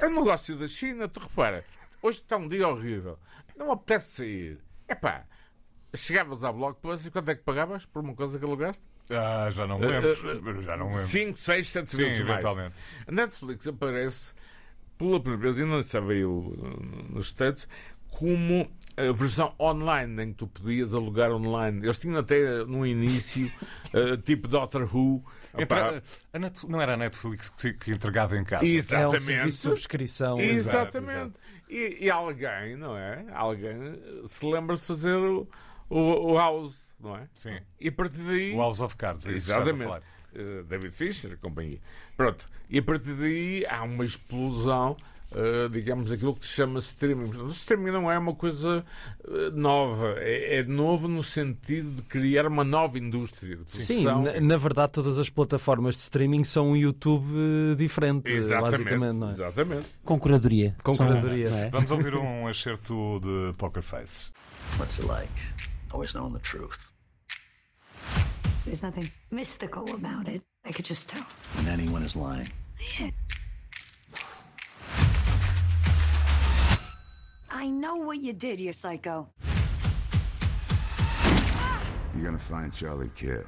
[0.00, 1.64] É o negócio da China, tu repara,
[2.02, 3.18] hoje está um dia horrível,
[3.56, 4.58] não apetece sair.
[4.88, 5.24] Epá,
[5.94, 8.84] chegavas à Blockbuster e quanto é que pagavas por uma coisa que alugaste?
[9.10, 10.62] Ah, já não me lembro.
[10.62, 11.06] Já não lembro.
[11.06, 12.30] 5, 6, 7 Sim, vezes mais.
[12.30, 12.74] eventualmente.
[13.06, 14.34] A Netflix aparece
[14.96, 17.66] pela primeira vez, e não estava eu uh, nos States,
[18.08, 21.84] como a versão online, em que tu podias alugar online.
[21.84, 23.50] Eles tinham até no início,
[23.94, 25.24] uh, tipo Doctor Who.
[25.58, 26.02] Entra-
[26.38, 28.64] Net- não era a Netflix que, que entregava em casa.
[28.64, 29.22] É um Exatamente.
[29.24, 30.40] serviço de subscrição.
[30.40, 31.34] Exato, Exatamente.
[31.68, 33.24] E, e alguém, não é?
[33.32, 33.74] Alguém
[34.26, 35.48] se lembra de fazer o,
[35.88, 37.28] o, o House, não é?
[37.34, 37.58] Sim.
[37.80, 38.54] E a partir daí.
[38.54, 39.26] O House of Cards.
[39.26, 39.84] é Exatamente.
[39.84, 40.02] falar.
[40.34, 41.80] Uh, David Fisher, companhia.
[42.16, 42.46] Pronto.
[42.68, 44.96] E a partir daí há uma explosão,
[45.32, 47.26] uh, digamos, daquilo que se chama streaming.
[47.26, 48.84] Portanto, O streaming não é uma coisa
[49.24, 50.14] uh, nova.
[50.18, 54.22] É, é novo no sentido de criar uma nova indústria de Sim, produção.
[54.22, 57.26] na, na verdade, todas as plataformas de streaming são um YouTube
[57.72, 58.78] eh, diferente, Exatamente.
[58.84, 59.14] basicamente.
[59.16, 59.30] Não é?
[59.30, 59.86] Exatamente.
[60.04, 60.76] Com curadoria.
[60.82, 61.48] Com curadoria.
[61.48, 61.70] é?
[61.70, 64.30] Vamos ouvir um excerto de Poker Face.
[64.78, 65.32] What's it like?
[65.92, 66.92] Always knowing the truth.
[68.64, 70.42] There's nothing mystical about it.
[70.64, 71.24] I could just tell.
[71.56, 72.48] When anyone is lying.
[77.60, 79.28] I know what you did, you psycho.
[82.14, 83.44] You're gonna find Charlie Kidd,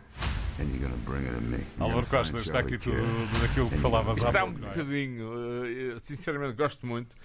[0.59, 1.59] and you're gonna bring it to me.
[1.79, 3.41] You're Álvaro gonna find Costa, está aqui Charlie tudo Kidd.
[3.41, 4.67] daquilo que falavas há Está um pouco.
[4.69, 7.17] bocadinho, eh, sinceramente gosto muito.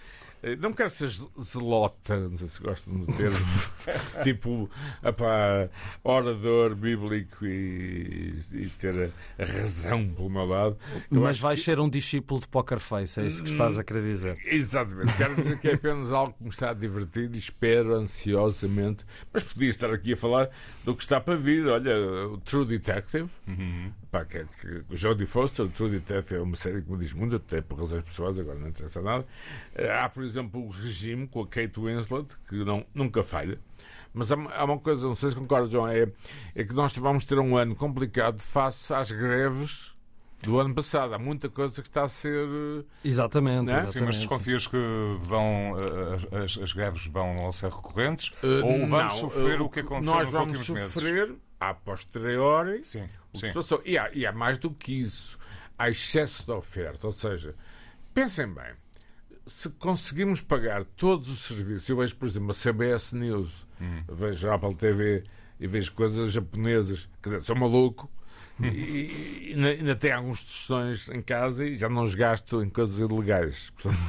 [0.44, 1.10] Eh, Não quero ser
[1.42, 3.38] zelota, não sei se gostam do termo,
[4.24, 4.70] tipo,
[5.04, 5.70] epá,
[6.04, 10.78] orador bíblico e, e ter a, razão pelo meu lado.
[11.12, 13.84] Eu Mas vais que- ser um discípulo de Poker Face, é isso que estás a
[13.84, 14.38] querer dizer.
[14.46, 19.04] Exatamente, quero dizer que é apenas algo que me está a divertir e espero ansiosamente,
[19.34, 20.50] mas podia estar aqui a falar
[20.84, 21.66] do que está para vir.
[21.68, 21.96] Olha,
[22.28, 23.30] o True Detective,
[24.12, 27.14] pá, que, que, o Jodie Foster, o True Detective é uma série que me diz
[27.14, 29.26] muito, até por razões pessoais, agora não interessa nada.
[29.76, 33.60] Eh, Há, por exemplo, o Regime com a Kate Winslet, que não, nunca falha.
[34.14, 36.08] Mas há, há uma coisa, não sei se concordas, João, é,
[36.56, 39.96] é que nós vamos ter um ano complicado face às greves
[40.44, 41.14] do ano passado.
[41.14, 42.48] Há muita coisa que está a ser.
[42.48, 43.76] eh, Exatamente, é?
[43.76, 43.92] exatamente.
[43.94, 44.78] Sim, mas desconfias que
[45.22, 45.74] vão,
[46.32, 48.30] eh, as, as greves vão ser recorrentes?
[48.44, 50.94] Uh, ou vamos não, sofrer uh, o que aconteceu nós nos vamos últimos meses?
[50.94, 53.02] sofrer a posteriori Sim,
[53.34, 53.48] o que sim.
[53.48, 53.82] se passou.
[53.84, 55.38] E há, e há mais do que isso.
[55.78, 57.06] Há excesso de oferta.
[57.08, 57.56] Ou seja,
[58.14, 58.74] pensem bem,
[59.48, 64.04] se conseguimos pagar todos os serviços, eu vejo, por exemplo, a CBS News, Hum.
[64.10, 65.24] vejo a Apple TV
[65.60, 68.10] e vejo coisas japonesas, quer dizer, sou maluco.
[68.60, 68.66] Hum.
[68.66, 72.98] E, e ainda, tenho alguns tostões em casa e já não os gasto em coisas
[73.00, 73.70] ilegais.
[73.78, 74.02] Portanto,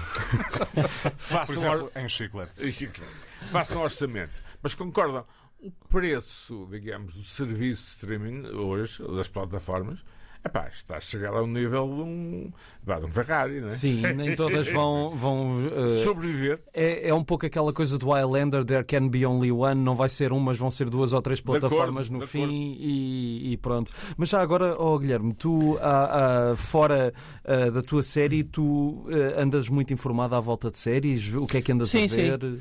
[0.75, 2.59] Por façam exemplo, em chicletes.
[2.61, 3.13] e chiclete.
[3.53, 4.43] Façam orçamento.
[4.63, 5.25] Mas concordam,
[5.61, 10.03] o preço, digamos, do serviço de streaming hoje, das plataformas,
[10.45, 12.53] epá, está a chegar ao nível de um,
[12.85, 13.71] de um Ferrari, não é?
[13.71, 15.15] Sim, nem todas vão.
[15.15, 16.61] vão eh, Sobreviver.
[16.73, 20.09] é, é um pouco aquela coisa do Highlander, there can be only one, não vai
[20.09, 22.55] ser um, mas vão ser duas ou três acordo, plataformas no de fim acordo.
[22.55, 23.93] e, e pronto.
[24.17, 27.13] Mas já agora, oh, Guilherme, tu, ah, ah, fora
[27.45, 31.35] ah, da tua série, tu ah, andas muito informado à volta de séries?
[31.35, 32.59] O que é que andas Sim, a sim.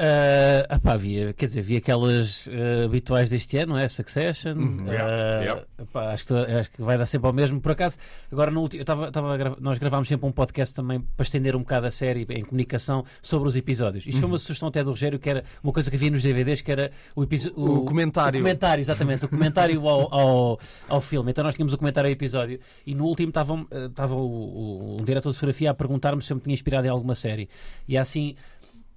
[0.00, 3.86] Uh, epá, havia, quer dizer, havia aquelas uh, habituais deste ano, não é?
[3.86, 4.54] Succession.
[4.56, 4.86] Uhum.
[4.86, 5.62] Uh, Yeah, yeah.
[5.78, 7.60] epá, acho, que, acho que vai dar sempre ao mesmo.
[7.60, 7.98] Por acaso,
[8.32, 11.58] agora no último, eu tava, tava nós gravámos sempre um podcast também para estender um
[11.60, 14.06] bocado a série em comunicação sobre os episódios.
[14.06, 14.32] Isto foi Uhum.
[14.32, 16.90] uma sugestão até do Rogério, que era uma coisa que havia nos DVDs, que era
[17.14, 18.40] o, episo- O comentário.
[18.40, 19.26] O comentário, exatamente.
[19.26, 21.30] O comentário ao, ao, ao filme.
[21.30, 25.04] Então nós tínhamos o comentário ao episódio e no último estava estava o, o, um
[25.04, 27.48] diretor de fotografia a perguntar-me se eu me tinha inspirado em alguma série.
[27.86, 28.34] E assim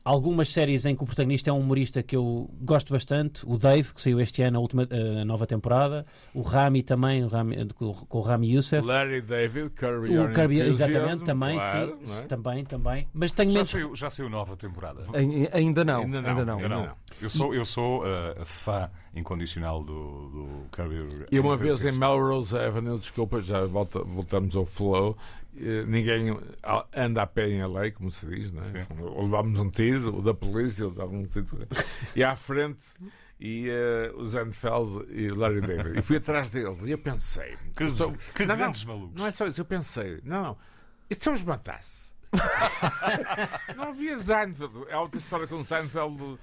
[0.06, 3.46] algumas séries em que o protagonista é um humorista que eu gosto bastante.
[3.46, 6.06] O Dave, que saiu este ano, a última eh, nova temporada.
[6.34, 8.86] O Rami também, o Rami, eh, com, o Rami Youssef.
[8.86, 12.22] Larry David, Curry O Kirby, exatamente, também, claro, sim, é?
[12.24, 13.08] também, também.
[13.14, 13.70] Mas tenho Já menos.
[13.70, 15.04] saiu, já saiu nova temporada.
[15.14, 16.02] Ai- Ainda não.
[16.02, 16.58] Ainda não, Ainda não.
[16.58, 16.90] ainda não.
[17.22, 19.94] Eu sou, eu sou uh, fã incondicional do,
[20.30, 21.08] do Curry.
[21.32, 21.92] E uma vez em.
[21.94, 25.16] Melrose Avenue, desculpa, já volta- voltamos ao flow,
[25.56, 28.86] ninguém a- anda a pé em LA, como se diz, não é?
[29.02, 31.60] Ou levámos um tiro, o da polícia, ou de algum sítio.
[32.16, 32.84] E à frente
[33.40, 36.00] ia o Seinfeld e o Larry David.
[36.00, 37.56] E fui atrás deles e eu pensei.
[37.76, 39.20] Que, eu sou- que não, não, grandes malucos.
[39.22, 40.58] não é só isso, eu pensei, não, não,
[41.10, 42.14] e se eu os matasse?
[43.76, 44.86] não havia Seinfeld.
[44.90, 46.40] É outra história com o Seinfeld.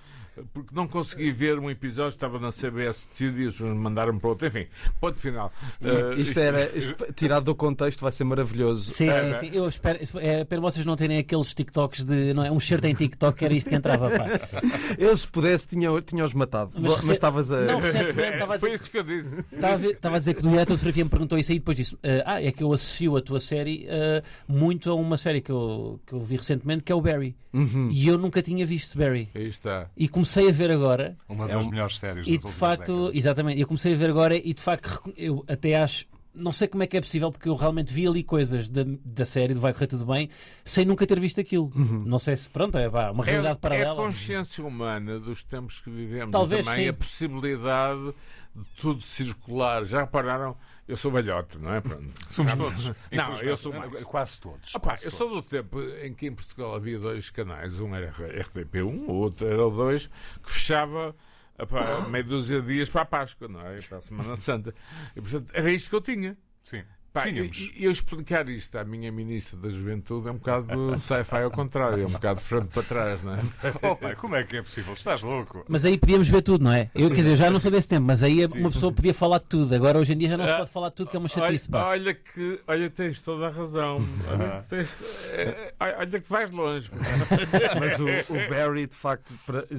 [0.55, 4.47] Porque não consegui ver um episódio, estava na CBS Studios, mandaram para outro.
[4.49, 4.67] Enfim,
[5.01, 5.53] ponto final.
[5.83, 8.95] Eh, Isto era isto- tirado do contexto, vai ser maravilhoso.
[8.95, 9.57] Sim, Ah, sim, sim.
[9.57, 12.33] Eu espero, é para vocês não terem aqueles TikToks de.
[12.33, 12.51] Não é?
[12.51, 14.27] Um shirt em TikTok era isto que entrava, pá.
[14.99, 16.73] Eu, se pudesse, tinha- tinha-os matado.
[16.79, 17.61] Mas, estavas a.
[17.63, 19.45] Não, recentemente a Foi isso que eu disse.
[19.53, 21.99] Estava a, dizer que o diretor de fotografia me perguntou isso aí e depois disse:
[22.25, 26.01] Ah, é que eu associo a tua série ah, muito a uma série que eu,
[26.07, 27.35] que eu vi recentemente que é o Barry.
[27.53, 27.89] Uhum.
[27.91, 29.29] E eu nunca tinha visto Barry.
[29.35, 29.91] Aí está.
[29.97, 31.17] E comecei a ver agora.
[31.29, 33.15] Uma É das um- melhores séries E de facto, décadas.
[33.17, 36.05] exatamente, eu comecei a ver agora e de facto eu até acho.
[36.33, 39.25] Não sei como é que é possível, porque eu realmente vi ali coisas da, da
[39.27, 40.31] série do Vai Correr Tudo Bem
[40.65, 41.73] sem nunca ter visto aquilo.
[41.75, 43.97] Não sei se, pronto, é pá, uma É, realidade é a paralela.
[43.97, 46.31] consciência humana dos tempos que vivemos.
[46.31, 46.89] Talvez, e também sim.
[46.89, 48.15] a possibilidade
[48.55, 49.85] de tudo circular.
[49.85, 50.57] Já repararam?
[50.91, 51.81] Eu sou velhote, não é?
[51.81, 52.11] Pronto.
[52.31, 52.65] Somos Sabe?
[52.65, 52.93] todos.
[53.13, 54.03] Não, eu sou mais.
[54.03, 54.75] Quase todos.
[54.75, 55.19] Opa, quase eu todos.
[55.33, 59.47] sou do tempo em que em Portugal havia dois canais, um era RTP1, o outro
[59.47, 60.11] era o 2,
[60.43, 61.15] que fechava
[61.57, 63.81] epá, meia dúzia de dias para a Páscoa, não é?
[63.83, 64.75] Para a Semana Santa.
[65.15, 66.37] E portanto era isto que eu tinha.
[66.61, 66.83] Sim.
[67.13, 67.59] Pá, Tínhamos.
[67.75, 71.51] e, e eu explicar isto à minha Ministra da Juventude é um bocado sci-fi ao
[71.51, 73.41] contrário, é um bocado de frente para trás, não é?
[73.83, 74.93] Oh, pai, como é que é possível?
[74.95, 75.65] Estás louco?
[75.69, 76.89] Mas aí podíamos ver tudo, não é?
[76.95, 79.39] Eu, quer dizer, eu já não sou desse tempo, mas aí uma pessoa podia falar
[79.39, 79.75] de tudo.
[79.75, 81.69] Agora, hoje em dia, já não se pode falar de tudo, que é uma chatice.
[81.73, 83.99] Olha, olha que olha, tens toda a razão.
[84.29, 84.99] Olha que, tens,
[85.31, 86.91] é, é, olha que vais longe.
[87.79, 89.33] Mas o, o Barry, de facto,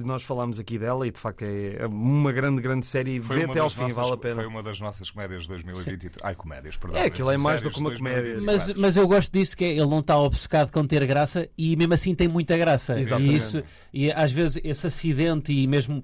[0.04, 3.20] nós falámos aqui dela e de facto é uma grande, grande série.
[3.20, 4.34] Foi Vê até ao fim, nossas- vale a pena.
[4.34, 6.18] Foi uma das nossas comédias de 2023.
[6.22, 7.00] Ai, comédias, perdão.
[7.00, 8.34] É, aquilo é mais do que uma comédia.
[8.34, 8.68] 2024.
[8.68, 11.76] Mas, mas eu gosto disso, que é, ele não está obcecado com ter graça e
[11.76, 12.98] mesmo assim tem muita graça.
[12.98, 13.32] Exatamente.
[13.32, 16.02] E, isso, e às vezes esse acidente e mesmo.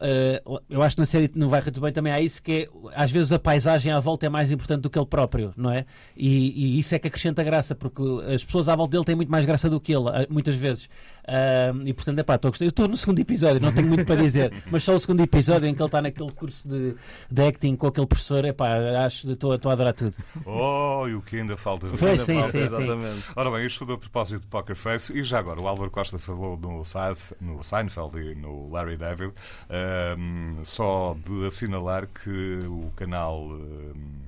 [0.00, 2.68] eh, eu acho que na série não vai muito bem também há isso que é,
[2.94, 5.84] às vezes a paisagem à volta é mais importante do que ele próprio, não é?
[6.16, 8.02] E, e isso é que acrescenta graça, porque
[8.32, 10.88] as pessoas à volta dele têm muito mais graça do que ele, eh, muitas vezes.
[11.28, 12.64] Ah, e portanto, epá, a gostar.
[12.64, 15.68] Eu estou no segundo episódio, não tenho muito para dizer, mas só o segundo episódio
[15.68, 16.94] em que ele está naquele curso de,
[17.30, 20.14] de acting com aquele professor, epá, acho estou estou a adorar tudo.
[20.46, 21.98] Oh, e o que ainda falta ver.
[21.98, 22.64] Pois, sim, falta, sim, sim.
[22.64, 23.24] exatamente.
[23.36, 26.18] Ora bem, isto tudo a propósito de Poker Face e já agora o Álvaro Costa
[26.18, 29.32] falou no, Seinf- no Seinfeld e no Larry David
[29.68, 33.48] Ahm, só de assinalar que o canal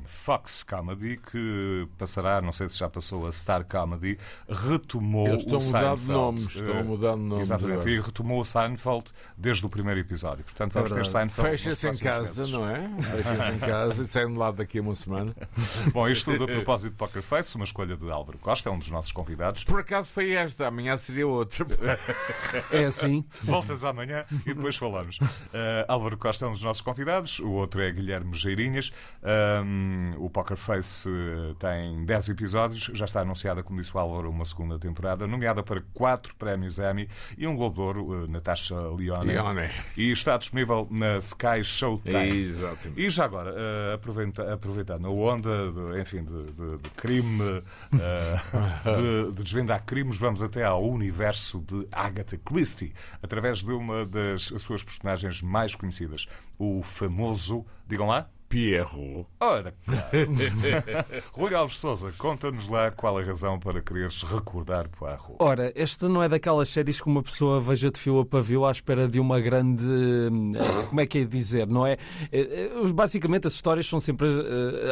[0.04, 5.36] Fox Comedy que passará, não sei se já passou a Star Comedy retomou o a
[5.36, 7.90] mudar de Seinfeld nomes, estão a Eh, mudar de nomes exatamente, agora.
[7.90, 9.04] e retomou o Seinfeld
[9.36, 11.12] desde o primeiro episódio portanto vamos ter verdade.
[11.32, 12.50] Seinfeld Fecha-se em casa, meses.
[12.52, 12.88] não é?
[13.02, 15.34] Fecha-se em casa e sai de lado daqui a uma semana.
[15.92, 18.78] Bom, isto tudo a propósito de Poker Face uma escolha de Álvaro Costa, é um
[18.78, 21.66] dos nossos convidados Por acaso foi esta, amanhã seria outra.
[22.70, 23.24] É assim.
[23.42, 25.18] Voltas amanhã e depois falamos.
[25.18, 28.92] Uh, Álvaro Costa é um dos nossos convidados, o outro é Guilherme Geirinhas.
[29.22, 34.30] Um, o Poker Face uh, tem 10 episódios, já está anunciada, como disse o Álvaro,
[34.30, 38.74] uma segunda temporada, nomeada para 4 prémios Emmy e um Globo de Ouro, uh, Natasha
[38.78, 39.26] Leone.
[39.32, 39.70] Leone.
[39.96, 42.28] E está disponível na Sky Showtime.
[42.38, 43.00] Exatamente.
[43.00, 47.62] E já agora, eh, aproveita- aproveitando a onda de, enfim, de, de- de crime,
[47.98, 48.40] eh,
[48.96, 54.44] de, de desvendar crimes, vamos até ao universo de Agatha Christie, através de uma das
[54.58, 56.26] suas personagens mais conhecidas,
[56.58, 59.26] o famoso, digam lá, Pierrot.
[59.38, 59.72] Ora,
[61.32, 65.36] Rui Alves Souza, conta-nos lá qual a razão para quereres recordar Poirot.
[65.38, 68.72] Ora, esta não é daquelas séries que uma pessoa veja de fio a pavio à
[68.72, 69.84] espera de uma grande.
[69.84, 71.92] eh, Como é que é de dizer, não é?
[72.32, 74.26] Eh, eh, Basicamente, as histórias são sempre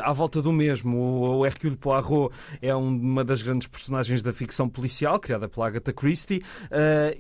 [0.04, 0.96] à volta do mesmo.
[1.38, 5.92] O Hercule Poirot é um- uma das grandes personagens da ficção policial, criada pela Agatha
[5.92, 6.40] Christie,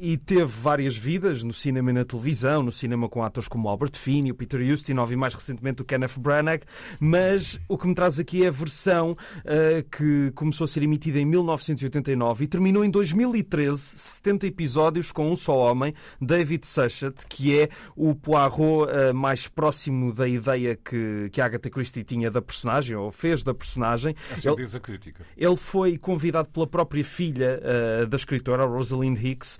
[0.00, 3.96] e teve várias vidas no cinema e na televisão, no cinema com atores como Albert
[3.96, 6.60] Finney, o Peter Ustinov e mais recentemente o Kenneth Branagh,
[7.00, 11.18] mas o que me traz aqui é a versão eh, que começou a ser emitida
[11.18, 17.58] em 1989 e terminou em 2013, 70 episódios com um só homem, David Suchet, que
[17.58, 22.94] é o Poirot eh, mais próximo da ideia que, que Agatha Christie tinha da personagem,
[22.94, 24.14] ou fez da personagem.
[24.30, 25.24] Assim Ele- diz a crítica.
[25.34, 29.58] ele foi convidado pela própria filha eh, da escritora, Rosalind Hicks,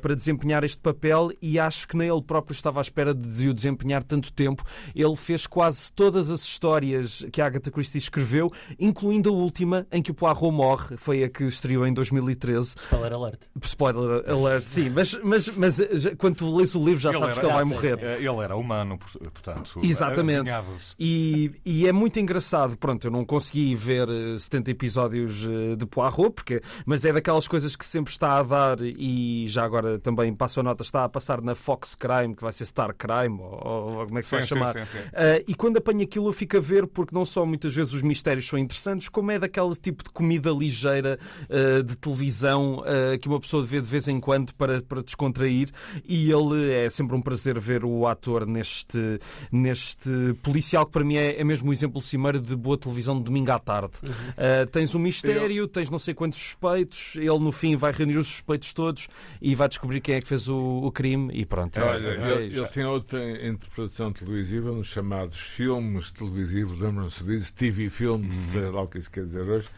[0.00, 3.54] para desempenhar este papel e acho que nem ele próprio estava à espera de o
[3.54, 4.64] desempenhar tanto tempo.
[4.94, 10.00] Ele fez quase todas as histórias que a Agatha Christie escreveu, incluindo a última em
[10.00, 12.76] que o Poirot morre, foi a que estreou em 2013.
[12.84, 13.40] Spoiler alert.
[13.62, 17.44] Spoiler alert, sim, mas, mas, mas eh, quando tu lês o livro já sabes que
[17.44, 17.98] ele vai morrer.
[18.00, 19.80] eh, Ele era humano, por- portanto.
[19.82, 20.48] Exatamente.
[20.98, 22.76] E, e é muito engraçado.
[22.76, 27.48] Pronto, eu não consegui ver eh, 70 episódios eh, de Poirot, porque, mas é daquelas
[27.48, 31.08] coisas que sempre está a dar e já agora também passo a nota, está a
[31.08, 34.32] passar na Fox Crime, que vai ser Star Crime, ou, ou como é que se
[34.32, 34.72] vai Sim, chamar.
[34.72, 34.98] sim, sim.
[35.12, 38.46] Eh, e quando aquilo eu fico a ver, porque não só muitas vezes os mistérios
[38.46, 41.18] são interessantes, como é daquele tipo de comida ligeira
[41.48, 45.70] eh, de televisão eh, que uma pessoa vê de vez em quando para, para descontrair.
[46.04, 49.20] E ele é sempre um prazer ver o ator neste,
[49.50, 50.10] neste
[50.42, 53.50] policial, que para mim é, é mesmo o exemplo cimeiro de boa televisão de domingo
[53.50, 53.94] à tarde.
[54.36, 58.28] Eh, tens um mistério, tens não sei quantos suspeitos, ele no fim vai reunir os
[58.28, 59.08] suspeitos todos
[59.40, 61.78] e vai descobrir quem é que fez o, o crime e pronto.
[61.80, 67.52] Olha, É ele, ele tem outra interpretação televisiva nos chamados filmes televisivos, lembram-se disso?
[67.52, 69.68] TV filmes, sei lá o que isso quer dizer hoje,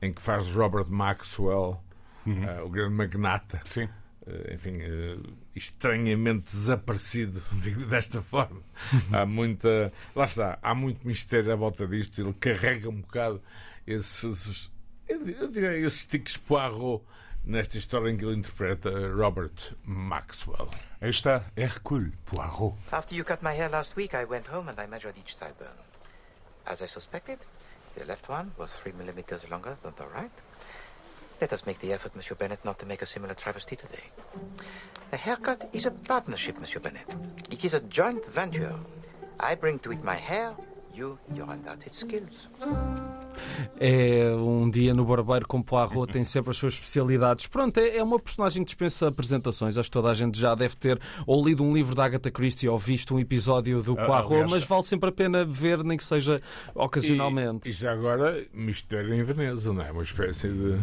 [0.00, 1.80] em que faz Robert Maxwell,
[2.26, 3.60] eh, o grande magnata.
[3.64, 3.88] Sim.
[4.26, 5.18] Eh, enfim, eh,
[5.54, 8.60] estranhamente desaparecido, digo desta forma.
[9.12, 9.92] há muita.
[10.14, 12.20] Lá está, há muito mistério à volta disto.
[12.20, 13.42] Ele carrega um bocado
[13.86, 14.72] esses.
[15.06, 17.04] Eu diria esses tiques Poirot
[17.44, 20.68] nesta história em que ele interpreta er Robert Maxwell.
[21.00, 22.76] Aí está Hercule Poirot.
[22.90, 25.76] After you cut my hair last week, I went home and I measured each sideburn.
[26.66, 27.38] As I suspected,
[27.96, 30.32] the left one was three millimeters longer than the right.
[31.40, 34.10] Let us make the effort, Monsieur Bennett, not to make a similar travesty today.
[35.12, 37.06] A haircut is a partnership, Monsieur Bennett.
[37.50, 38.74] It is a joint venture.
[39.38, 40.54] I bring to it my hair,
[40.94, 42.48] you your undoubted skills.
[43.78, 47.46] É um dia no barbeiro com Poirot, tem sempre as suas especialidades.
[47.46, 49.76] Pronto, é, é uma personagem que dispensa apresentações.
[49.76, 52.68] Acho que toda a gente já deve ter ou lido um livro da Agatha Christie
[52.68, 55.96] ou visto um episódio do Ah, Poirot, aliás, mas vale sempre a pena ver, nem
[55.96, 56.40] que seja
[56.74, 57.68] ocasionalmente.
[57.68, 59.90] E, e já agora, Mistério em Veneza, não é?
[59.90, 60.78] Uma espécie de.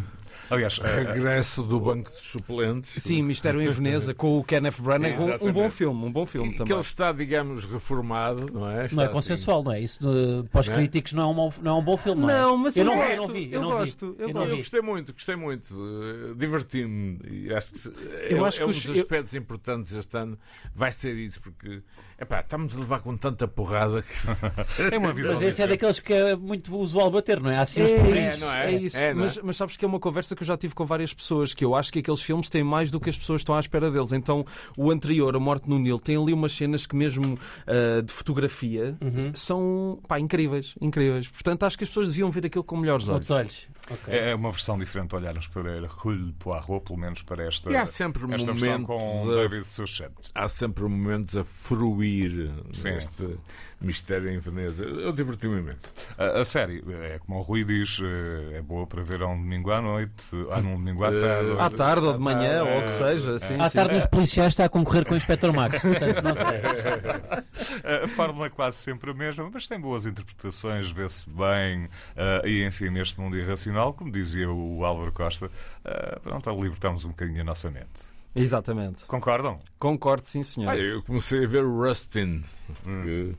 [0.49, 2.93] Aliás, regresso do banco de suplentes.
[3.01, 6.51] Sim, Mistério em Veneza, com o Kenneth Branagh, um- um, bom filme, um bom filme
[6.51, 6.73] Que também.
[6.73, 8.75] ele está, digamos, reformado, não é?
[8.79, 9.81] Não Está é assim- consensual, não é?
[9.81, 10.77] Isso de- para os Não é?
[10.77, 12.41] críticos não é, um, bom- não é um bom filme, não é?
[12.41, 13.49] Não, mas eu eu não vi, gosto, eu não vi.
[13.53, 14.55] eu não gosto, vi, eu não Eu vi.
[14.57, 15.73] gostei muito, gostei muito.
[15.73, 17.19] eh, Diverti-me.
[17.29, 19.95] E acho que se- é, Eu acho que é um os- dos eu- aspectos importantes
[19.95, 20.37] este ano.
[20.73, 21.81] Vai ser isso, porque
[22.19, 24.11] epá, estamos a levar com tanta porrada que.
[24.93, 27.57] É uma visão Mas esse é daqueles que é muito usual bater, não é?
[27.57, 28.71] Há assim uns É isso, não é, é?
[28.75, 28.97] isso.
[28.97, 29.23] É, não é?
[29.25, 31.63] mas, mas sabes que é uma conversa que eu já tive com várias pessoas, que
[31.65, 34.11] eu acho que aqueles filmes têm mais do que as pessoas estão à espera deles.
[34.13, 34.45] Então,
[34.77, 38.97] o anterior, A Morte no Nilo, tem ali umas cenas que mesmo ah, de fotografia
[39.01, 39.31] Uhum.
[39.33, 41.29] são pá, incríveis, incríveis.
[41.29, 43.29] Portanto, acho que as pessoas deviam ver aquilo com melhores olhos.
[43.31, 43.67] Olhos.
[43.89, 44.13] Ok.
[44.13, 48.21] É uma versão diferente olharmos para Hercule Poirot, pelo menos para esta, E há sempre
[48.33, 50.11] esta versão momentos com a- David Suchet.
[50.35, 52.89] Há sempre momentos a fruir Sim.
[52.91, 53.35] neste
[53.79, 54.83] mistério em Veneza.
[54.85, 55.79] Eu diverti-me imenso.
[56.17, 59.35] A, a série, é como o Rui diz, eh, é boa para ver a um
[59.35, 60.10] domingo à noite,
[60.51, 61.55] ah, num domingo à tarde.
[61.59, 63.39] À tarde ou de manhã, ou o que é, seja.
[63.39, 63.97] Sim, À sim, tarde, sim.
[63.99, 65.81] os policiais está a concorrer com o Inspector Max.
[65.81, 68.01] Portanto, não sei.
[68.03, 72.65] A fórmula é quase sempre a mesma, mas tem boas interpretações, vê-se bem, ah, e
[72.65, 75.49] enfim, neste mundo irracional, como dizia o Álvaro Costa,
[75.85, 78.11] ah, pronto, libertamos um bocadinho a nossa mente.
[78.35, 79.05] Exatamente.
[79.05, 79.59] Concordam?
[79.77, 80.69] Concordo, sim, senhor.
[80.69, 82.43] Olha, eu comecei a ver o Rustin,
[82.83, 83.35] que,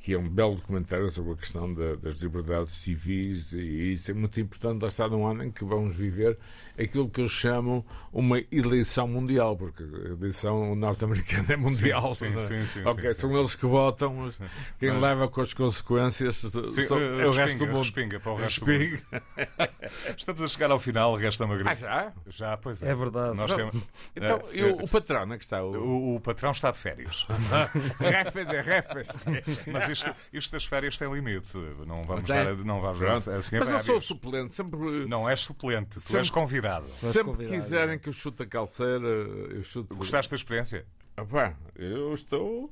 [0.00, 4.14] que é um belo documentário sobre a questão da- das liberdades civis, e isso é
[4.14, 4.80] muito importante.
[4.80, 6.38] Lá está num ano em que vamos viver
[6.78, 12.14] aquilo que eu chamo uma eleição mundial, porque a eleição norte-americana é mundial.
[12.14, 12.42] Sim, não é?
[12.42, 14.40] sim, sim, ok, sim, são sim, eles que votam, mas
[14.78, 16.50] quem Mas- leva com as consequências Sim,
[16.86, 17.78] são- eh, é o resto respinga, do mundo.
[17.82, 19.22] respinga para o resto do Respinga.
[20.16, 22.12] Estamos a chegar ao final, resta-me a Ah, já?
[22.26, 22.88] Já, pois é.
[22.90, 23.36] É verdade.
[23.36, 23.76] Nós temos,
[24.16, 25.62] Então, eh, e o, patrão, onde é que está?
[25.62, 27.26] O, o, o patrão está de férias.
[27.98, 29.06] Refe de refes.
[29.66, 31.56] Mas isto, isto das férias tem limite.
[31.86, 32.44] Não vamos Tem.
[32.44, 32.56] dar.
[32.56, 33.30] Não vamos Pronto.
[33.30, 34.78] assim, Mas eu é sou suplente, sempre.
[35.06, 36.88] Não és suplente, tu Sempre- és convidado.
[36.96, 39.94] Sempre quiserem que eu chute a calceira, eu chuto.
[39.96, 40.86] Gostaste da experiência?
[41.16, 42.70] Epá, eu estou.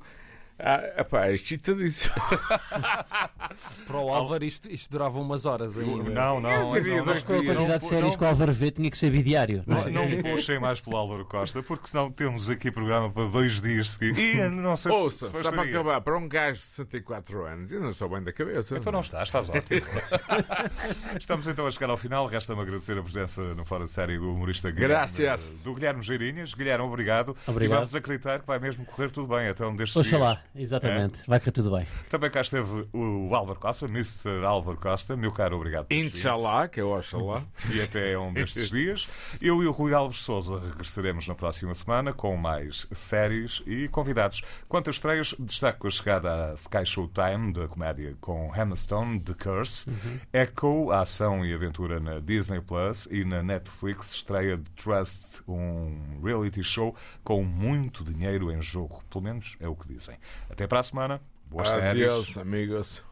[0.61, 2.13] Ah, epá, excitadíssimo.
[3.87, 6.09] Para o Álvaro isto, isto durava umas horas ainda.
[6.09, 6.75] Não, não.
[6.75, 8.53] Eu diria não, dois não, Com a quantidade de não, séries não, que o Álvaro
[8.53, 9.63] vê, tinha que ser bidiário.
[9.65, 9.89] não é?
[9.89, 13.89] Não, não puxem mais pelo Álvaro Costa, porque senão temos aqui programa para dois dias
[13.91, 14.19] seguidos.
[14.19, 15.73] E não sei se- Ouça, se está para bastaria.
[15.79, 16.01] acabar.
[16.01, 18.77] Para um gajo de 64 anos, eu não estou bem da cabeça.
[18.77, 19.81] Então não estás, estás ótimo.
[21.19, 22.27] Estamos então a chegar ao final.
[22.27, 25.61] Resta-me agradecer a presença no Fora de Série do humorista Guilherme, Graças.
[25.63, 26.53] do Guilherme Geirinhas.
[26.53, 27.35] Guilherme, obrigado.
[27.47, 27.73] Obrigado.
[27.73, 30.37] E vamos acreditar que vai mesmo correr tudo bem até um destes dias.
[30.55, 31.19] Exatamente.
[31.27, 31.87] Vai correr tudo bem.
[32.09, 34.43] Também cá esteve o Álvaro Costa, Mr.
[34.45, 35.15] Álvaro Costa.
[35.15, 35.87] Meu caro, obrigado.
[35.91, 37.43] Inshallah, que é o Oxalá.
[37.73, 39.07] e até um destes dias.
[39.41, 44.41] Eu e o Rui Alves Souza regressaremos na próxima semana com mais séries e convidados.
[44.67, 49.33] Quanto a estreias, destaco a chegada à Sky Showtime da comédia com Emma Stone, The
[49.33, 49.89] Curse,
[50.33, 56.19] Echo, a ação e aventura na Disney Plus e na Netflix estreia de Trust, um
[56.23, 59.03] reality show com muito dinheiro em jogo.
[59.09, 60.17] Pelo menos é o que dizem.
[60.49, 61.21] Até para a semana.
[61.45, 61.71] Boas.
[61.71, 63.03] Adeus, amigos.